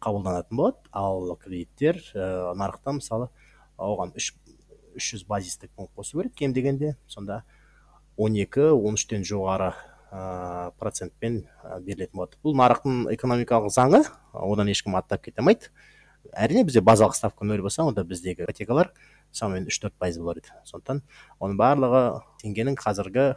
[0.00, 0.78] қабылданатын болады.
[0.92, 3.28] Ал кредиттер ә, нарықта мысалы
[3.78, 4.34] оған үш
[4.98, 6.34] үш жүз базистік пункт қосу керек.
[6.34, 7.44] Кем дегенде сонда
[8.16, 9.72] он екі он үштен жоғары
[10.10, 11.44] ә, процентпен
[11.84, 12.38] берілетін болады.
[12.42, 15.70] Бұл нарықтың экономикалық заңы одан ешкім аттап кете алмайды.
[16.32, 18.92] Әрине бізде базалық ставка нөл болса онда біздегі ипотекалар
[19.32, 21.02] шамамен үш төрт пайыз болар еді сондықтан
[21.40, 22.02] оның барлығы
[22.42, 23.28] теңгенің қазіргі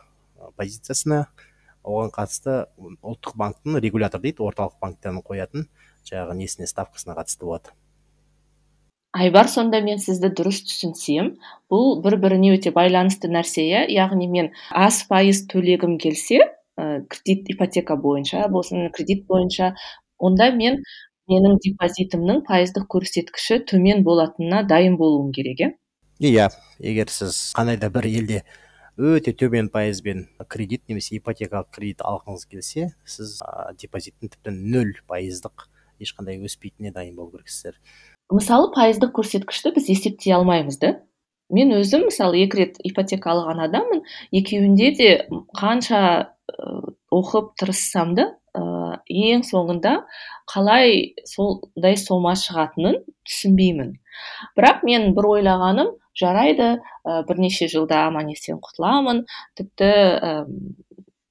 [0.58, 1.26] позициясына
[1.84, 5.68] оған қатысты ұлттық банктың регулятор дейді орталық банктердің қоятын
[6.08, 7.74] жаңағы несіне ставкасына қатысты болады.
[9.12, 11.34] Айбар сонда мен сізді дұрыс түсінсем
[11.72, 13.82] бұл бір біріне өте байланысты нәрсе иә?
[13.92, 16.40] Яғни мен аз пайыз төлегім келсе
[16.80, 19.74] ә, кредит ипотека бойынша болсын кредит бойынша
[20.18, 20.80] онда мен
[21.30, 25.72] менің депозитімнің пайыздық көрсеткіші төмен болатынына дайын болуым керек иә
[26.20, 28.44] иә егер сіз қандай да бір елде
[28.98, 35.68] өте төмен пайызбен кредит немесе ипотекалық кредит алғыңыз келсе сіз ә, депозиттің тіпті нөл пайыздық
[36.02, 37.78] ешқандай өспейтініне дайын болу керексіздер.
[38.32, 41.00] Мысалы пайыздық көрсеткішті біз есептей алмаймыз да?
[41.52, 45.10] Мен өзім мысалы екі рет ипотека алған адаммын екеуінде де
[45.58, 46.02] қанша
[47.12, 49.94] оқып тырыссам да ең соңында
[50.52, 52.98] қалай сондай сома шығатынын
[53.28, 53.94] түсінбеймін.
[54.58, 59.24] Бірақ мен бір ойлағаным жарайды ә, бірнеше жылда аман есен құтыламын.
[59.56, 60.34] Тіпті ә,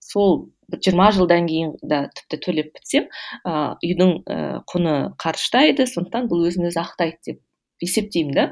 [0.01, 3.09] сол жиырма жылдан кейін да тіпті төлеп бітсем
[3.45, 7.41] ыыы үйдің ііі құны қарыштайды сондықтан бұл өзін өзі ақтайды деп
[7.85, 8.47] есептеймін да.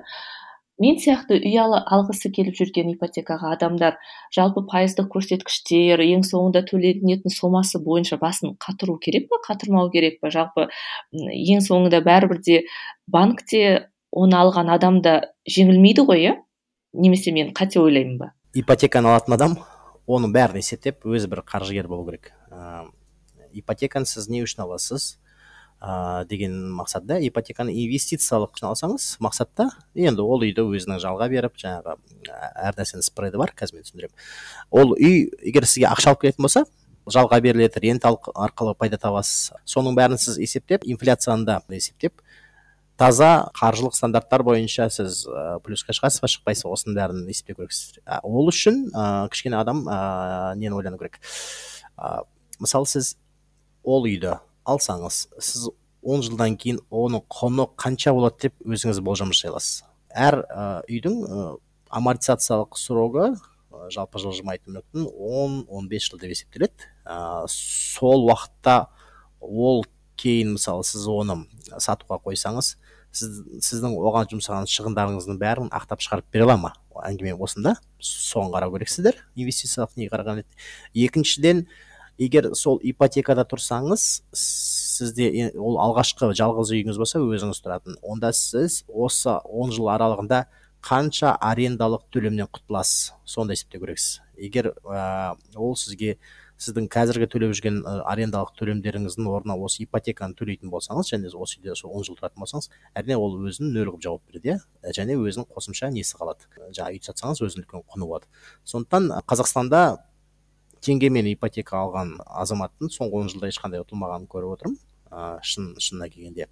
[0.82, 3.98] Мен сияқты үй алғысы келіп жүрген ипотекаға адамдар
[4.34, 10.30] жалпы пайыздық көрсеткіштер ең соңында төленетін сомасы бойынша басын қатыру керек па қатырмау керек па?
[10.30, 10.68] Жалпы
[11.12, 12.60] ең соңында бәрібір де
[13.06, 16.36] банкте оны алған адам да жеңілмейді ғой иә?
[16.94, 18.32] Немесе мен қате ойлаймын ба?
[18.54, 19.58] Ипотеканы алатын адам
[20.08, 22.32] оның бәрін есептеп өзі бір қаржыгер болу керек.
[22.50, 25.16] Ыыы ипотеканы сіз не үшін аласыз?
[25.80, 31.96] Ә, деген мақсатта ипотеканы инвестициялық алсаңыз мақсатта енді ол үйді өзінің жалға беріп жаңағы
[32.28, 34.14] әр нәрсенің спреді бар қазір мен түсіндіремін
[34.70, 36.64] ол үй егер сізге ақша алып келетін болса
[37.08, 39.52] жалға беріледі рента арқылы пайда табасыз.
[39.68, 42.20] Соның бәрін сіз есептеп инфляцияны да есептеп
[42.98, 48.00] таза қаржылық стандарттар бойынша сіз ә, плюсқа шығасыз ба шықпайсыз ба осының бәрін есептеу керексіз.
[48.26, 51.20] Ол үшін ә, кішкене адам ә, нені ойлану керек?
[51.96, 52.24] Ә,
[52.58, 53.14] мысалы сіз
[53.84, 54.36] ол үйді
[54.68, 55.68] алсаңыз сіз
[56.02, 59.82] он жылдан кейін оның құны қанша болады деп өзіңіз болжам жасай аласыз.
[60.14, 60.40] Әр
[60.88, 63.32] үйдің амортизациялық срогы
[63.92, 66.88] жалпы жылжымайтын мүліктің он он жыл деп есептеледі.
[67.04, 68.88] Ә, сол уақытта
[69.40, 69.84] ол
[70.16, 71.44] кейін мысалы сіз оны
[71.78, 72.76] сатуға қойсаңыз
[73.12, 76.72] сіз, сіздің оған жұмсаған шығындарыңыздың бәрін ақтап шығарып бере ала ма?
[76.98, 77.76] Әңгіме осында.
[78.02, 80.42] Соған қарау керексіздер инвестициялық неге қараған
[81.06, 81.66] екіншіден
[82.18, 87.98] егер сол ипотекада тұрсаңыз сізде ол алғашқы жалғыз үйіңіз болса өзіңіз тұратын.
[88.02, 90.44] Онда сіз осы он жыл аралығында
[90.84, 93.14] қанша арендалық төлемнен құтыласыз?
[93.26, 94.20] Соны есептеу керексіз.
[94.38, 96.18] Егер ә, ол сізге
[96.58, 101.94] сіздің қазіргі төлеп жүрген арендалық төлемдеріңіздің орнына осы ипотеканы төлейтін болсаңыз және осы үйде сол
[101.94, 104.58] он жыл тұратын болсаңыз әрине ол өзін нөл қылып жауап береді иә?
[104.94, 106.50] Және өзінің қосымша несі қалады?
[106.74, 108.26] Жаңағы үйді сатсаңыз өзінің үлкен құны болады.
[108.66, 109.84] Сондықтан қазақстанда
[110.84, 114.78] теңгемен ипотека алған азаматтың соңғы он жылда ешқандай ұтылмағанын көріп отырмын.
[115.08, 116.48] Ә, шын шынына келгенде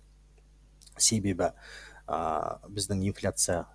[0.97, 1.51] себебі
[2.09, 2.19] ә,
[2.73, 3.67] біздің инфляция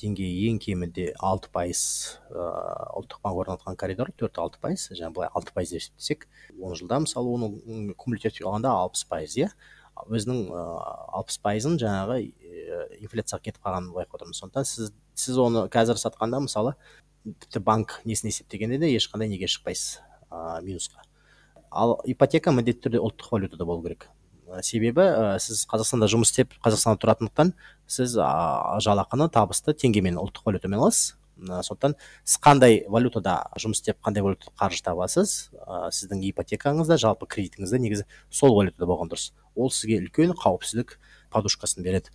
[0.00, 1.80] деңгейі ең кемінде алты пайыз
[2.28, 6.26] ұлттық банк орнатқан коридор төрт алты пайыз жаңа былай алты пайыз деп есептесек
[6.60, 9.48] он жылда мысалы оның кумулятивтік алғанда алпыс пайыз иә.
[9.96, 12.18] Өзінің алпыс пайызын жаңағы
[12.98, 16.74] инфляцияға кетіп қалғанын байқап отырмыз сондықтан сіз сіз оны қазір сатқанда мысалы
[17.26, 21.02] тіпті банк несін есептегенде де ешқандай неге шықпайсыз ә, минусқа.
[21.70, 24.08] Ал ипотека міндетті түрде ұлттық валютада болу керек.
[24.62, 27.52] Себебі ә, сіз қазақстанда жұмыс істеп қазақстанда тұратындықтан
[27.90, 31.16] сіз ә, жалақыны табысты теңгемен ұлттық валютамен аласыз.
[31.36, 37.26] Ә, сондықтан сіз қандай валютада жұмыс істеп қандай валютада қаржы табасыз ә, сіздің ипотекаңызда жалпы
[37.26, 39.32] кредитіңізде негізі сол валютада болған дұрыс.
[39.56, 40.96] Ол сізге үлкен қауіпсіздік
[41.34, 42.14] подушкасын береді.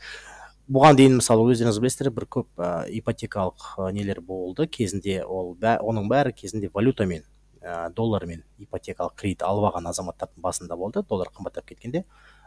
[0.71, 4.67] Бұған дейін мысалы өздеріңіз білесіздер бір көп ә, ипотекалық нелер болды.
[4.71, 7.25] Кезінде ол бә, оның бәрі кезінде валютамен
[7.60, 11.03] ә, доллармен ипотекалық кредит алып алған азаматтардың басында болды.
[11.10, 12.05] Доллар қымбаттап кеткенде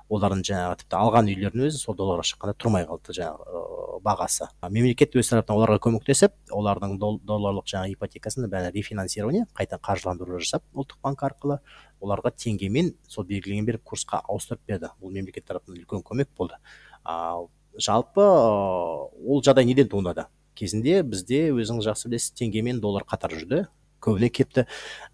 [0.09, 4.49] олардың жаңағы тіпті алған үйлерінің өзі сол долларға шыққанда тұрмай қалды жаңағы ә, бағасы.
[4.69, 11.01] Мемлекет өз тарапынан оларға көмектесіп олардың долларлық жаңағы ипотекасын бәрі рефинансирование қайта қаржыландыру жасап ұлттық
[11.05, 11.59] банк арқылы
[12.05, 14.93] оларға теңгемен сол белгіленген бір курсқа ауыстырып берді.
[15.01, 16.61] Бұл мемлекет тарапынан үлкен көмек болды.
[17.03, 20.29] Ал жалпы ол жағдай неден туындады?
[20.55, 23.65] Кезінде бізде өзіңіз жақсы білесіз теңге мен доллар қатар жүрді.
[24.05, 24.67] Көбіне кепті.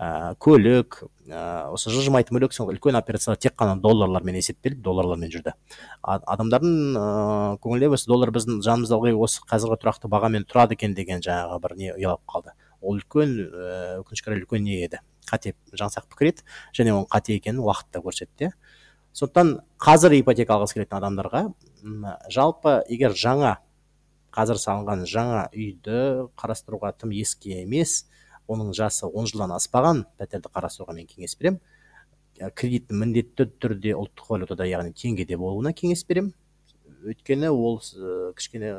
[0.03, 0.97] Ә, көлік
[1.31, 5.55] ә, осы жылжымайтын мүлік үлкен операциялар тек қана долларлармен есептеліп долларлармен жүрді.
[6.03, 11.23] Адамдардың ыыы көңіліне осы доллар біздің жанымызда ылғи осы қазіргі тұрақты бағамен тұрады екен деген
[11.23, 12.57] жаңағы бір не ұялап қалды.
[12.83, 13.39] Ол үлкен
[14.03, 15.01] өкінішке орай үлкен не еді?
[15.31, 18.51] Қате жаңсақ пікір еді және оның қате екенін уақыт та көрсетті.
[19.17, 21.43] Сондықтан қазір ипотека алғысы келетін адамдарға
[22.33, 23.57] жалпы егер жаңа
[24.35, 28.05] қазір салынған жаңа үйді қарастыруға тым ескі емес
[28.51, 31.61] оның жасы он жылдан аспаған пәтерді қарастыруға мен кеңес беремін
[32.57, 36.33] кредиттің міндетті түрде ұлттық валютада яғни теңгеде болуына кеңес беремін
[37.11, 37.81] өйткені ол
[38.37, 38.75] кішкене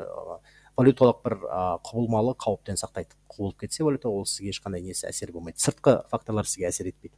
[0.79, 1.37] валюталық бір
[1.85, 5.59] құбылмалы қауіптен сақтайды құбылып кетсе валюта ол сізге ешқандай несі әсер болмайды.
[5.61, 7.15] Сыртқы факторлар сізге әсер етпейді.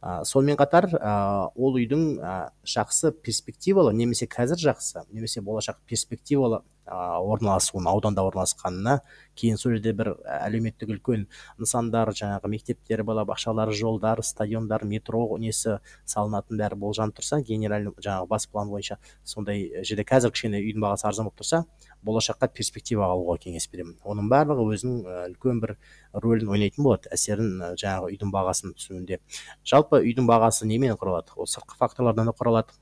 [0.00, 1.14] Ә, сонымен қатар ә,
[1.54, 2.34] ол үйдің ә,
[2.64, 9.00] жақсы перспективалы немесе қазір жақсы немесе болашақ перспективалы орналасуын ауданда орналасқанына
[9.38, 11.26] кейін сол жерде бір әлеуметтік үлкен
[11.60, 18.46] нысандар жаңағы мектептер балабақшалар жолдар стадиондар метро несі салынатын бәрі болжанып тұрса генеральный жаңағы бас
[18.50, 21.64] план бойынша сондай жерде қазір кішкене үйдің бағасы арзан болып тұрса
[22.04, 23.96] болашаққа перспектива алуға кеңес беремін.
[24.04, 25.00] Оның барлығы өзінің
[25.30, 25.76] үлкен бір
[26.24, 29.20] рөлін ойнайтын болады әсерін жаңағы үйдің бағасының түсуінде.
[29.64, 31.36] Жалпы үйдің бағасы немен құралады?
[31.36, 32.76] Ол сыртқы факторлардан да құралады?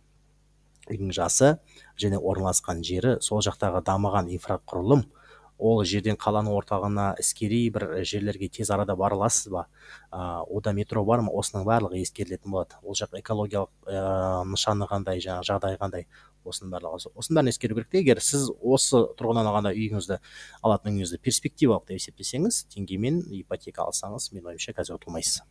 [0.91, 1.55] Үйдің жасы
[2.01, 5.07] және орналасқан жері сол жақтағы дамыған инфрақұрылым
[5.59, 9.67] ол жерден қаланың орталығына іскери бір жерлерге тез арада бара аласыз ба?
[10.13, 11.33] Ә, ода метро бар ма?
[11.35, 12.79] осының барлығы ескерілетін болады.
[12.83, 16.07] Ол жақ экологиялық ә, нышаны қандай жаңағы жағдайы қандай?
[16.47, 18.03] Осының барлығы осының бәрін ескеру керек те.
[18.05, 20.21] Егер сіз осы тұрғыдан алғанда үйіңізді
[20.63, 25.43] алатын үйіңізді перспективалық деп есептесеңіз теңгемен ипотека алсаңыз менің ойымша қазір ұтылмайсыз.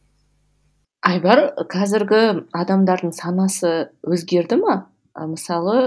[1.08, 4.88] Айбар қазіргі адамдардың санасы өзгерді ма?
[5.26, 5.78] Мысалы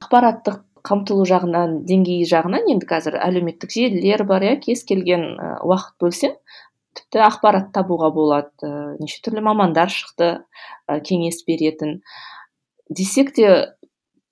[0.00, 6.36] ақпараттық қамтылу жағынан деңгейі жағынан енді қазір әлеуметтік желілер бар иә кез келген уақыт бөлсең
[6.96, 8.50] тіпті ақпарат табуға болады.
[8.62, 10.30] Ә, неше түрлі мамандар шықты
[11.06, 12.00] кеңес беретін.
[12.90, 13.76] Десек те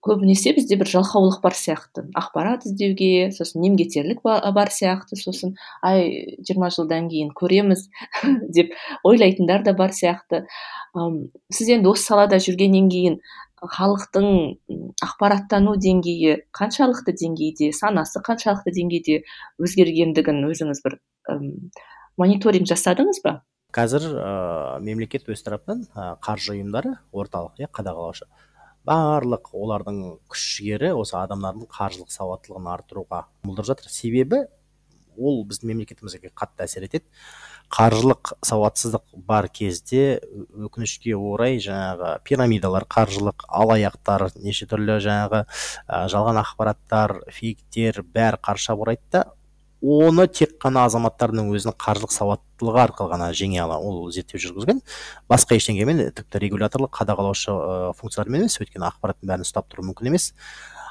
[0.05, 2.07] көбінесе бізде бір жалқаулық бар сияқты.
[2.18, 7.88] Ақпарат іздеуге сосын немкетерлік бар сияқты сосын ай жиырма жылдан кейін көреміз
[8.57, 10.44] деп ойлайтындар да бар сияқты.
[11.53, 13.21] Сіз енді осы салада жүргеннен кейін
[13.62, 14.27] халықтың
[15.05, 19.23] ақпараттану деңгейі қаншалықты деңгейде санасы қаншалықты деңгейде
[19.62, 20.99] өзгергендігін өзіңіз бір
[22.18, 23.40] мониторинг жасадыңыз ба?
[23.75, 24.29] Қазір ә,
[24.81, 28.25] мемлекет өз тарапынан ә, қаржы ұйымдары орталық иә қадағалаушы.
[28.88, 29.99] Барлық олардың
[30.33, 33.92] күш жігері осы адамдардың қаржылық сауаттылығын арттыруға жұмылдырып жатыр.
[33.92, 34.47] Себебі
[35.18, 37.05] ол біздің мемлекетімізге қатты әсер етеді.
[37.72, 40.20] Қаржылық сауатсыздық бар кезде
[40.57, 45.44] өкінішке орай жаңағы пирамидалар қаржылық алаяқтар неше түрлі жаңағы
[46.14, 49.26] жалған ақпараттар фейктер бәрі қарша борайды да
[49.83, 54.81] оны тек қана азаматтардың өзінің қаржылық сауаттылығы арқылы ғана жеңе ала ол зерттеу жүргізген.
[55.31, 60.33] Басқа ештеңемен тіпті регуляторлық қадағалаушы ә, функциялармен емес өйткені ақпараттың бәрін ұстап тұру мүмкін емес.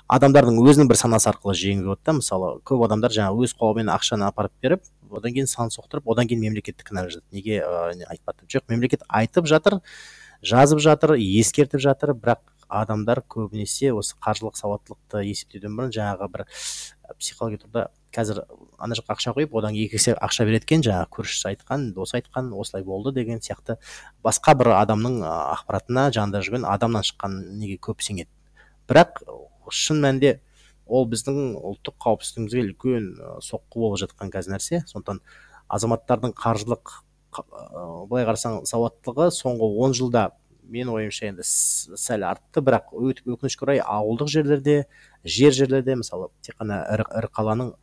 [0.08, 4.28] Адамдардың өзінің бір санасы арқылы жеңуге болады да мысалы көп адамдар жаңағы өз қолымен ақшаны
[4.28, 8.70] апарып беріп одан кейін сан соқтырып одан кейін мемлекетті кінәлап жатады неге ә, айтпады жоқ
[8.72, 9.82] мемлекет айтып жатыр
[10.42, 12.14] жазып жатыр ескертіп жатыр.
[12.14, 16.44] Бірақ адамдар көбінесе осы қаржылық сауаттылықты есептеуден бұрын жаңағы бір
[17.18, 18.42] психология тұрда қазір
[18.78, 22.52] ана жаққа ақша қойып одан екі есе ақша береді екен жаңағы көршісі айтқан досы айтқан
[22.60, 23.78] осылай болды деген сияқты
[24.24, 28.28] басқа бір адамның ақпаратына жанында жүрген адамнан шыққан неге көп сенеді
[28.92, 29.24] бірақ
[29.74, 30.38] шын мәнінде
[30.88, 33.08] ол біздің ұлттық қауіпсіздігімізге үлкен
[33.44, 34.82] соққы болып жатқан қазір нәрсе.
[34.88, 35.20] Сондықтан
[35.68, 36.94] азаматтардың қаржылық
[38.08, 40.30] былай қарасаң сауаттылығы соңғы он жылда
[40.68, 42.64] менің ойымша енді сәл артты.
[42.64, 44.86] Бірақ өкінішке орай ауылдық жерлерде
[45.24, 47.74] жер жерлерде мысалы тек қана ірі, ірі қаланың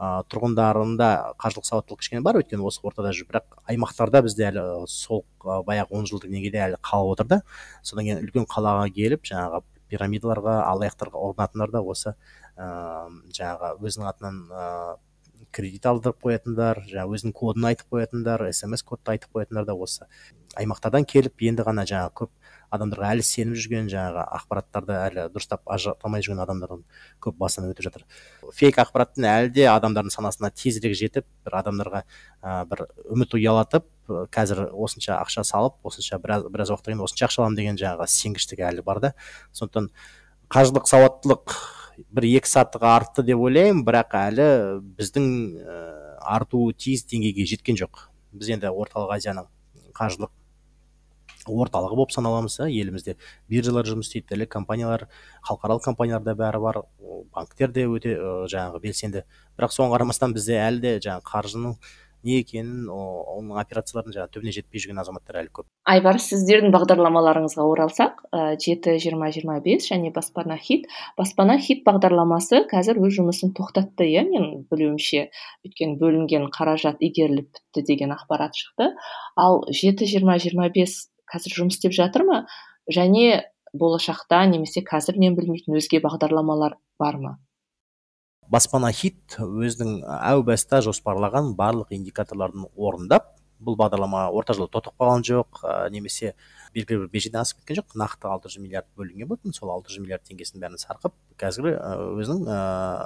[0.00, 2.40] ә, тұрғындарында қаржылық сауаттылық кішкене бар.
[2.40, 3.28] Өйткені осы ортада жүр.
[3.30, 7.40] Бірақ аймақтарда бізде әлі сол баяғы он жылдық негеде әлі қалып отыр да.
[7.82, 12.14] Содан кейін үлкен қалаға келіп жаңағы пирамидаларға алаяқтарға ұрынатындар да осы
[12.56, 12.68] ә,
[13.36, 14.68] жаңағы өзінің атынан ә,
[15.54, 20.08] кредит алдырып қоятындар жаңағы өзінің кодын айтып қоятындар смс кодты айтып қоятындар да осы
[20.58, 22.32] аймақтардан келіп енді ғана жаңағы көп
[22.74, 26.82] адамдарға әлі сеніп жүрген жаңағы ақпараттарды әлі дұрыстап ажыратамай жүрген адамдардың
[27.22, 28.06] көп басынан өтіп жатыр.
[28.56, 32.02] Фейк ақпараттың әлі де адамдардың санасына тезірек жетіп бір адамдарға
[32.42, 33.86] ә, бір үміт ұялатып
[34.34, 38.62] қазір осынша ақша салып осынша біраз біраз уақыттан кейін осынша ақша аламын деген жаңағы сенгіштік
[38.68, 39.12] әлі бар да.
[39.52, 39.90] Сондықтан
[40.52, 41.56] қаржылық сауаттылық
[42.14, 44.46] бір екі сатыға артты деп ойлаймын бірақ әлі
[44.98, 45.26] біздің
[45.62, 45.80] ә,
[46.36, 48.08] артуы тиіс деңгейге жеткен жоқ.
[48.34, 49.50] Біз енді орталық азияның
[49.94, 50.32] қаржылық
[51.44, 53.16] орталығы болып саналамыз иә елімізде
[53.52, 55.06] биржалар жұмыс істейді ірі компаниялар
[55.44, 56.80] халықаралық компаниялар да бәрі бар
[57.34, 58.14] банктер де өте
[58.50, 59.24] жаңағы белсенді.
[59.58, 61.76] Бірақ соған қарамастан бізде әлі де жаңағы қаржының
[62.24, 65.66] не екенін оның операцияларын жаңағы түбіне жетпей жүрген азаматтар әлі көп.
[65.88, 68.22] Айбар сіздердің бағдарламаларыңызға оралсақ
[68.64, 70.88] жеті жиырма жиырма бес және баспана хит.
[71.20, 75.28] Баспана хит бағдарламасы қазір өз жұмысын тоқтатты иә менің білуімше.
[75.68, 78.92] Өйткені бөлінген қаражат игеріліп бітті деген ақпарат шықты.
[79.36, 82.44] Ал жеті жиырма жиырма бес қазір жұмыс істеп жатыр ма?
[82.88, 87.38] Және болашақта немесе қазір мен білмейтін өзге бағдарламалар бар ма?
[88.52, 93.33] Баспана хит өзінің әу баста жоспарлаған барлық индикаторларын орындап
[93.64, 96.34] бұл бағдарлама орта жолда тоқтап қалған жоқ ә, немесе
[96.74, 97.94] белгілі бір межеден асып кеткен жоқ.
[97.98, 101.70] Нақты алты жүз миллиард бөлінген болатын сол алты жүз миллиард теңгесін бәрін сарқып қазір
[102.18, 102.58] өзінің ә,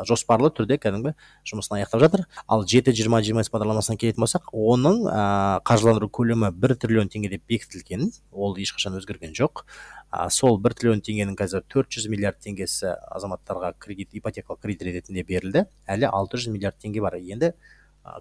[0.09, 1.14] жоспарлы түрде кәдімгі
[1.49, 2.25] жұмысын аяқтап жатыр.
[2.49, 5.23] Ал жеті жиырма жиырма бес бағдарламасына келетін болсақ оның ә,
[5.68, 8.09] қаржыландыру көлемі бір триллион теңге деп бекітілген.
[8.33, 9.64] Ол ешқашан өзгерген жоқ.
[10.11, 15.24] А, сол бір триллион теңгенің қазір төрт жүз миллиард теңгесі азаматтарға кредит ипотекалық кредит ретінде
[15.28, 15.66] берілді.
[15.85, 17.18] Әлі алты жүз миллиард теңге бар.
[17.20, 17.53] Енді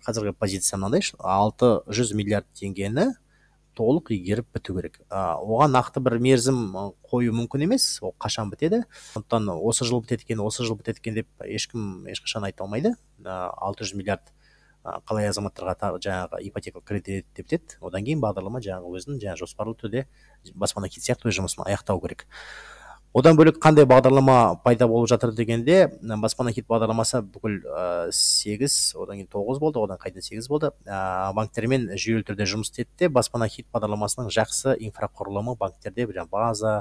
[0.06, 3.14] қазіргі позиция мынандай алты жүз миллиард теңгені
[3.78, 5.00] толық игеріп біту керек.
[5.10, 6.58] А, оған нақты бір мерзім
[7.06, 8.84] қою мүмкін емес ол қашан бітеді?
[9.14, 12.96] сондықтан осы жыл бітеді екен осы жыл бітеді екен деп ешкім ешқашан айта алмайды.
[13.24, 14.34] Алты жүз миллиард
[15.06, 20.06] қалай азаматтарға жаңағы ипотекалық кредит деп бітеді одан кейін бағдарлама жаңағы өзінің жаңағы жоспарлы түрде
[20.56, 22.26] баспана кит сияқты өз жұмысын аяқтау керек.
[23.16, 25.88] Одан бөлек қандай бағдарлама пайда болып жатыр дегенде
[26.22, 27.56] баспана хит бағдарламасы бүкіл
[28.14, 30.72] сегіз одан кейін тоғыз болды одан қайта сегіз болды.
[30.86, 36.76] Ә, банктермен жүйелі түрде жұмыс істеді де баспана хит бағдарламасының жақсы инфрақұрылымы банктерде жаңағы база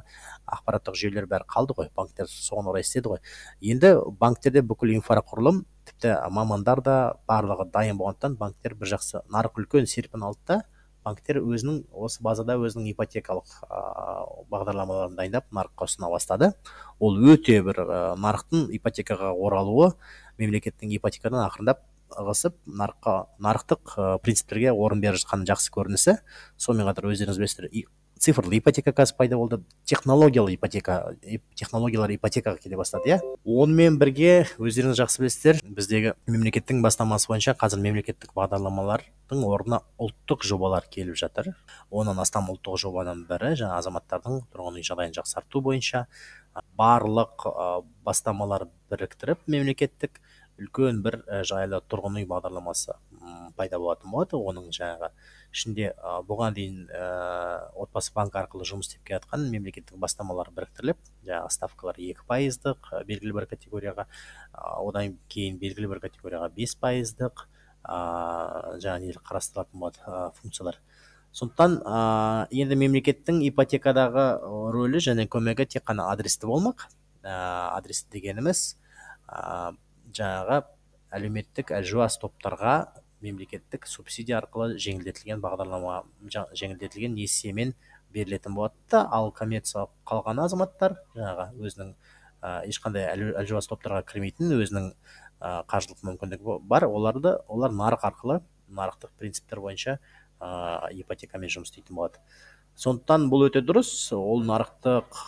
[0.44, 1.90] ақпараттық жүйелер бәрі қалды ғой.
[1.96, 3.24] Банктер соған орай істеді ғой.
[3.60, 6.96] Енді банктерде бүкіл инфрақұрылым тіпті мамандар да
[7.28, 10.62] барлығы дайын болғандықтан банктер бір жақсы нарық үлкен серпін алды да
[11.06, 13.52] банктер өзінің осы базада өзінің ипотекалық
[14.50, 16.52] бағдарламаларын дайындап нарыққа ұсына бастады.
[16.98, 17.84] Ол өте бір
[18.18, 19.92] нарықтың ипотекаға оралуы
[20.40, 21.84] мемлекеттің ипотекадан ақырындап
[22.16, 23.94] ығысып нарыққа нарықтық
[24.26, 26.18] принциптерге орын беріп жатқаны жақсы көрінісі.
[26.58, 27.70] Сонымен қатар өздеріңіз білесіздер
[28.18, 31.16] цифрлы ипотека қазір пайда болды технологиялы ипотека
[31.54, 37.82] технологиялар ипотекаға келе бастады иә онымен бірге өздеріңіз жақсы білесіздер біздегі мемлекеттің бастамасы бойынша қазір
[37.84, 41.52] мемлекеттік бағдарламалардың орнына ұлттық жобалар келіп жатыр.
[41.90, 46.06] Оннан астам ұлттық жобаның бірі жаңа азаматтардың тұрғын үй жағдайын жақсарту бойынша
[46.78, 47.46] барлық
[48.06, 50.20] бастамалар біріктіріп мемлекеттік
[50.60, 52.96] үлкен бір жайлы тұрғын үй бағдарламасы
[53.56, 54.38] пайда болатын болады.
[54.38, 55.10] Оның жаңағы
[55.56, 55.90] ішінде
[56.28, 56.86] бұған дейін
[57.80, 63.36] отбасы банк арқылы жұмыс істеп келе жатқан мемлекеттік бастамалар біріктіріліп жаңағы ставкалар екі пайыздық белгілі
[63.40, 64.06] бір категорияға
[64.52, 67.46] одан кейін белгілі бір категорияға бес пайыздық
[67.86, 70.78] ыыы жаңағы нелер қарастырылатын болады функциялар.
[71.36, 71.98] Сондықтан ә,
[72.50, 74.24] енді мемлекеттің ипотекадағы
[74.74, 76.86] рөлі және көмегі тек қана адресті болмақ
[77.22, 78.62] ә, адресті дегеніміз
[79.28, 79.74] ә,
[80.16, 80.62] жаңағы
[81.16, 82.76] әлеуметтік әлжуаз топтарға
[83.24, 87.74] мемлекеттік субсидия арқылы жеңілдетілген бағдарлама жеңілдетілген несиемен
[88.12, 88.74] берілетін болады.
[88.90, 91.94] Да ал коммерциялық қалған азаматтар жаңағы өзінің
[92.42, 96.88] ә, ешқандай әлжуаз топтарға кірмейтін өзінің ә, қаржылық мүмкіндігі бар.
[96.88, 99.98] Оларды олар нарық арқылы нарықтық принциптер бойынша
[100.40, 102.20] ә, ипотекамен жұмыс істейтін болады.
[102.76, 103.90] Сондықтан бұл өте дұрыс.
[104.12, 105.20] Ол нарықтық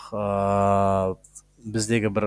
[1.64, 2.26] біздегі бір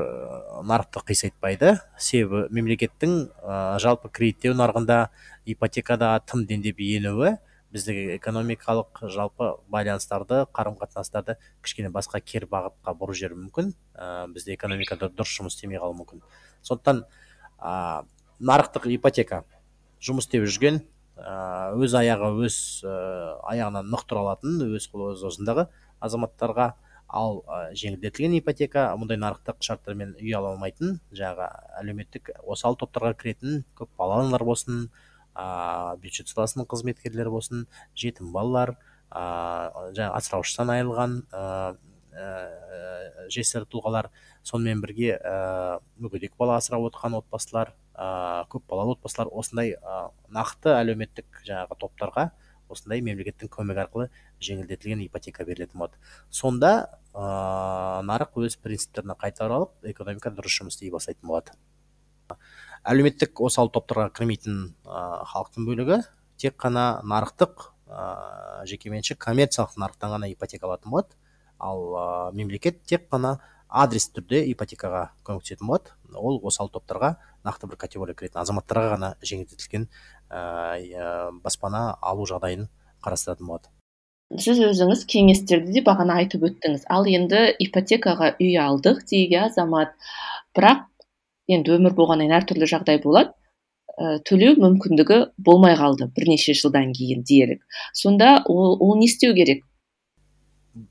[0.67, 1.77] нарықты қисайтпайды.
[1.99, 5.07] Себебі мемлекеттің ә, жалпы кредиттеу нарығында
[5.49, 7.38] ипотекада тым дендеп енуі
[7.71, 13.73] біздегі экономикалық жалпы байланыстарды қарым қатынастарды кішкене басқа кері бағытқа бұрып жіберуі мүмкін.
[13.95, 16.23] Ә, бізде экономикада дұрыс жұмыс істемей қалуы мүмкін.
[16.67, 17.05] Сондықтан
[17.59, 18.03] ә,
[18.39, 19.45] нарықтық ипотека.
[20.03, 20.84] Жұмыс істеп жүрген
[21.21, 22.93] өз аяғы өз ә,
[23.53, 25.67] аяғынан нық тұра алатын өз қолы өз
[26.01, 26.73] азаматтарға
[27.12, 31.49] ал ә, жеңілдетілген ипотека мұндай нарықтық шарттармен үй ала алмайтын жаңағы
[31.82, 34.86] әлеуметтік осал топтарға кіретін көп балалылар болсын
[35.36, 37.66] ә, бюджет саласының қызметкерлері болсын
[37.99, 38.76] жетім балалар
[39.12, 39.24] ә,
[39.91, 41.43] жаңағы асыраушысынан айырылған ә,
[42.16, 44.09] ә, жесір тұлғалар.
[44.47, 50.74] Сонымен бірге ә, мүгедек бала асырап отырған отбасылар ә, көп балалы отбасылар осындай ә, нақты
[50.80, 52.32] әлеуметтік жаңағы топтарға
[52.72, 54.07] осындай мемлекеттің көмегі арқылы
[54.43, 55.99] жеңілдетілген ипотека берілетін болады.
[56.30, 56.72] Сонда
[57.13, 61.57] ә, нарық өз принциптеріне қайта оралып экономика дұрыс жұмыс істей бастайтын болады.
[62.88, 66.01] Әлеуметтік осал топтарға кірмейтін халықтың бөлігі
[66.41, 71.17] тек қана нарықтық ә, жекеменшік коммерциялық нарықтан ғана ипотека алатын болады.
[71.59, 73.38] Ал ә, мемлекет тек қана
[73.69, 75.93] адрес түрде ипотекаға көмектесетін болады.
[76.15, 77.15] Ол осал топтарға
[77.45, 79.88] нақты бір категория кіретін азаматтарға ғана жеңілдетілген
[80.32, 82.67] баспана алу жағдайын
[83.03, 83.71] қарастыратын болады.
[84.39, 86.86] Сіз өзіңіз кеңестерде де бағана айтып өттіңіз.
[86.88, 89.91] Ал енді ипотекаға үй алдық дейік азамат.
[90.55, 90.86] Бірақ
[91.51, 93.34] енді өмір болғаннан кейін әртүрлі жағдай болады.
[93.99, 97.59] Ә, төлеу мүмкіндігі болмай қалды бірнеше жылдан кейін делік
[97.91, 99.65] сонда ол, ол не істеу керек?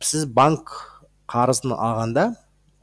[0.05, 0.75] Сіз банк
[1.33, 2.27] қарызын алғанда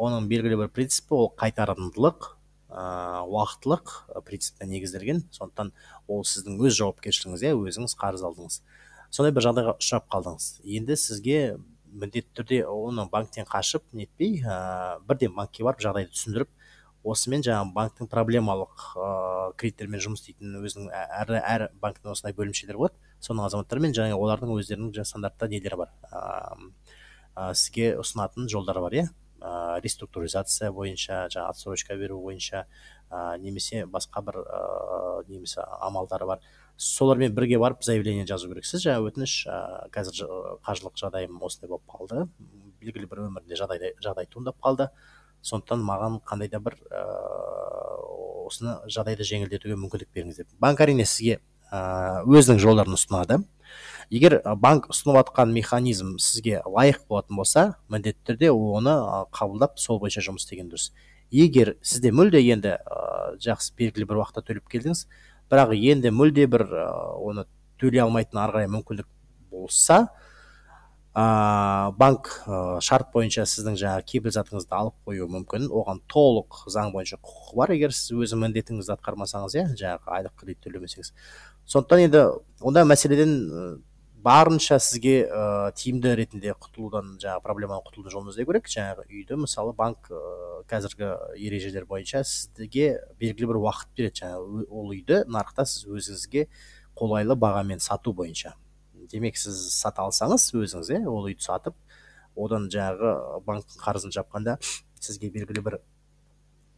[0.02, 2.34] оның белгілі бір принципі ол қайтарымдылық.
[2.78, 3.94] Ә, уақытылық
[4.28, 5.24] принципіне негізделген.
[5.34, 5.74] Сондықтан
[6.08, 8.62] ол сіздің өз жауапкершілігіңіз иә өзіңіз қарыз алдыңыз.
[9.10, 10.50] Сондай бір жағдайға ұшырап қалдыңыз.
[10.78, 11.40] Енді сізге
[11.88, 16.52] міндетті түрде оны банктен қашып нетпей ә, бірден банкке барып жағдайды түсіндіріп
[17.08, 23.00] осымен жаңағы банктің проблемалық ыыы кредиттермен жұмыс істейтін өзінің әр әр банктің осындай бөлімшелері болады.
[23.24, 25.94] Соның азаматтарымен және олардың өздерінің жаңағы стандартты нелері бар.
[26.12, 29.06] Ыыы сізге ұсынатын жолдары бар иә.
[29.08, 29.27] ә,
[29.84, 32.66] реструктуризация бойынша жаңағы отсрочка беру бойынша
[33.10, 36.40] ә, немесе басқа бір ә, немесе амалдары бар.
[36.78, 38.84] Солармен бірге барып заявление жазу керексіз.
[38.86, 39.58] Жаңағы өтініш ә,
[39.94, 40.30] қазір
[40.66, 42.28] қаржылық жағдайым осындай болып қалды.
[42.82, 44.90] Белгілі бір өмірінде жағдай жағдай туындап қалды.
[45.42, 47.04] Сондықтан маған қандай да бір ә,
[48.48, 50.50] осыны жағдайды жеңілдетуге мүмкіндік беріңіз деп.
[50.60, 51.40] Банк әрине сізге
[51.72, 53.42] ә, өзінің жолдарын ұсынады.
[54.10, 58.94] Егер банк ұсынып жатқан механизм сізге лайық болатын болса міндетті түрде оны
[59.36, 60.92] қабылдап сол бойынша жұмыс істеген дұрыс.
[61.32, 62.78] Егер сізде мүлде енді
[63.44, 65.08] жақсы белгілі бір уақытта төлеп келдіңіз
[65.52, 66.64] бірақ енді мүлде бір
[67.20, 67.46] оны
[67.82, 69.08] төлей алмайтын ары қарай мүмкіндік
[69.52, 70.08] болса
[71.18, 75.68] ә, банк ә, шарт бойынша сіздің жаңағы кепіл затыңызды алып қоюы мүмкін.
[75.68, 80.62] Оған толық заң бойынша құқығы бар егер сіз өз міндетіңізді атқармасаңыз иә жаңағы айлық кредит
[80.66, 81.14] төлемесеңіз.
[81.66, 82.24] Сондықтан енді
[82.62, 83.34] ондай мәселеден
[84.28, 89.72] барынша сізге ә, тиімді ретінде құтылудан жаңағы проблемадан құтылудың жолын іздеу керек жаңағы үйді мысалы
[89.78, 90.20] банк ә,
[90.68, 91.14] қазіргі
[91.48, 92.90] ережелер бойынша сізге
[93.22, 94.20] белгілі бір уақыт береді.
[94.20, 96.48] Жаңағы ол үйді нарықта сіз өзіңізге
[97.00, 98.56] қолайлы бағамен сату бойынша.
[99.12, 101.78] Демек сіз сата алсаңыз өзіңіз иә ол үйді сатып
[102.36, 104.58] одан жаңағы банктың қарызын жапқанда
[105.00, 105.80] сізге белгілі бір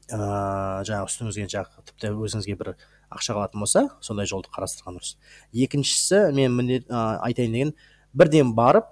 [0.10, 2.72] ыыы жаңағы үстіңізге жаңағы тіпті өзіңізге бір
[3.10, 5.16] ақша қалатын болса сондай жолды қарастырған дұрыс.
[5.54, 7.74] Екіншісі мен міндет ә, айтайын деген
[8.14, 8.90] бірден барып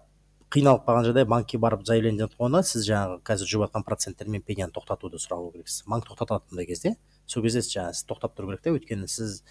[0.53, 4.71] қиналып қалған жағдай банкке барып заявление жазып сіз жаңағы қазір жүріп жатқан проценттер мен пеняны
[4.71, 5.83] тоқтатуды сұрау керексіз.
[5.87, 6.95] Банк тоқтатады бұндай кезде
[7.25, 9.41] сол кезде жаңағы сіз тоқтап тұру керек та өйткені сіз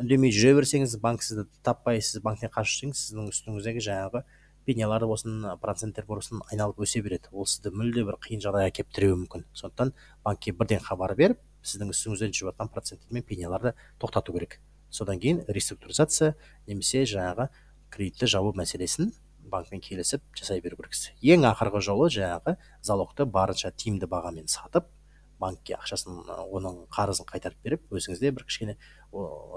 [0.00, 4.24] үндемей жүре берсеңіз банк сізді таппай сіз банктен қашып жүрсеңіз сіздің үстіңіздегі жаңағы
[4.66, 7.30] пенялар болсын проценттер болсын айналып өсе береді.
[7.32, 9.46] Ол сізді мүлде бір қиын жағдайға әкеліп тіреуі мүмкін.
[9.54, 9.92] Сондықтан
[10.24, 14.58] банкке бірден хабар беріп сіздің үстіңізден түсіп жатқан проценттер мен пеняларды тоқтату керек.
[14.90, 16.34] Содан кейін реструктуризация
[16.66, 17.48] немесе жаңағы
[17.90, 19.12] кредитті жабу мәселесін
[19.50, 22.56] банкпен келісіп жасай беру керексіз ең ақырғы жолы жаңағы
[22.86, 24.88] залогты барынша тиімді бағамен сатып
[25.40, 28.76] банкке ақшасын оның қарызын қайтарып беріп өзіңізде бір кішкене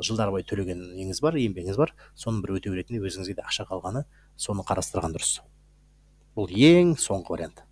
[0.06, 1.94] жылдар бойы төлеген неңіз бар еңбегіңіз бар.
[2.16, 4.06] Соның бір өтеу ретінде өзіңізге де ақша қалғаны
[4.40, 5.40] соны қарастырған дұрыс.
[6.38, 7.64] Бұл ең соңғы вариант.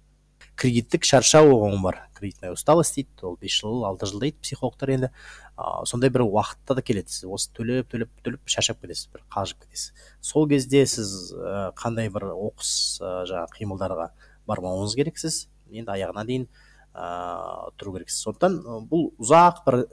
[0.58, 1.98] Кредиттік шаршау ұғымы бар.
[2.18, 5.10] Кредитная усталость дейді ол бес жыл алты жыл дейді психологтар енді.
[5.54, 7.14] Ә, сондай бір уақытта да келеді.
[7.14, 9.94] Сіз осы төлеп төлеп төлеп шаршап кетесіз бір қалжып кетесіз.
[10.20, 12.72] Сол кезде сіз ә, қандай бір оқыс
[13.06, 14.10] ә, жаңағы қимылдарға
[14.50, 16.50] бармауыңыз керексіз енді аяғына дейін
[16.98, 18.24] ә, тұру керексіз.
[18.26, 18.58] Сондықтан
[18.90, 19.84] бұл ұзақ бір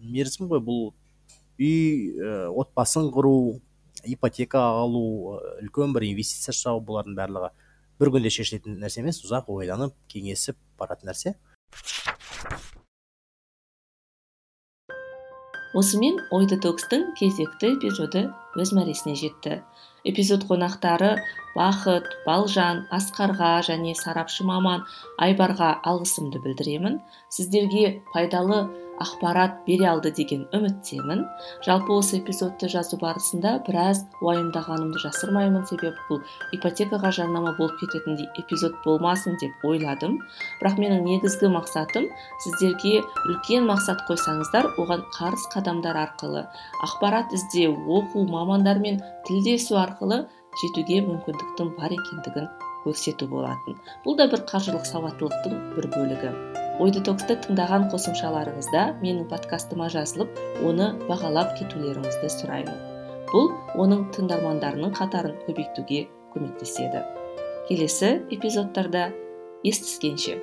[0.00, 0.64] мерзім ғой.
[0.64, 0.82] Бұл
[1.58, 3.58] үй ә, отбасын құру
[4.06, 7.50] ипотека алу үлкен бір инвестиция жасау бұлардың барлығы.
[7.98, 11.34] Бір күнде шешілетін нәрсе емес ұзақ ойланып кеңесіп баратын нәрсе.
[15.76, 18.28] Осымен ой детокстың кезекті эпизоды
[18.58, 19.58] өз мәресіне жетті.
[20.08, 21.18] Эпизод қонақтары
[21.58, 24.84] бақыт балжан асқарға және сарапшы маман
[25.18, 27.00] айбарға алғысымды білдіремін.
[27.34, 28.66] Сіздерге пайдалы
[28.98, 31.24] ақпарат бере алды деген үміттемін.
[31.66, 35.66] Жалпы осы эпизодты жазу барысында біраз уайымдағанымды жасырмаймын.
[35.70, 36.22] Себебі бұл
[36.56, 40.18] ипотекаға жарнама болып кететіндей эпизод болмасын деп ойладым.
[40.62, 42.08] Бірақ менің негізгі мақсатым
[42.44, 46.46] сіздерге үлкен мақсат қойсаңыздар оған қарыс қадамдар арқылы
[46.86, 50.24] ақпарат іздеу оқу мамандармен тілдесу арқылы
[50.62, 52.48] жетуге мүмкіндіктің бар екендігін
[52.84, 53.76] көрсету болатын.
[54.04, 56.32] Бұл да бір қаржылық сауаттылықтың бір бөлігі.
[56.78, 62.76] Ой детоксты тыңдаған қосымшаларыңызда менің подкастыма жазылып оны бағалап кетулеріңізді сұраймын.
[63.32, 63.50] Бұл
[63.82, 67.02] оның тыңдармандарының қатарын көбейтуге көмектеседі.
[67.68, 69.10] Келесі эпизодтарда
[69.66, 70.38] естіскенше.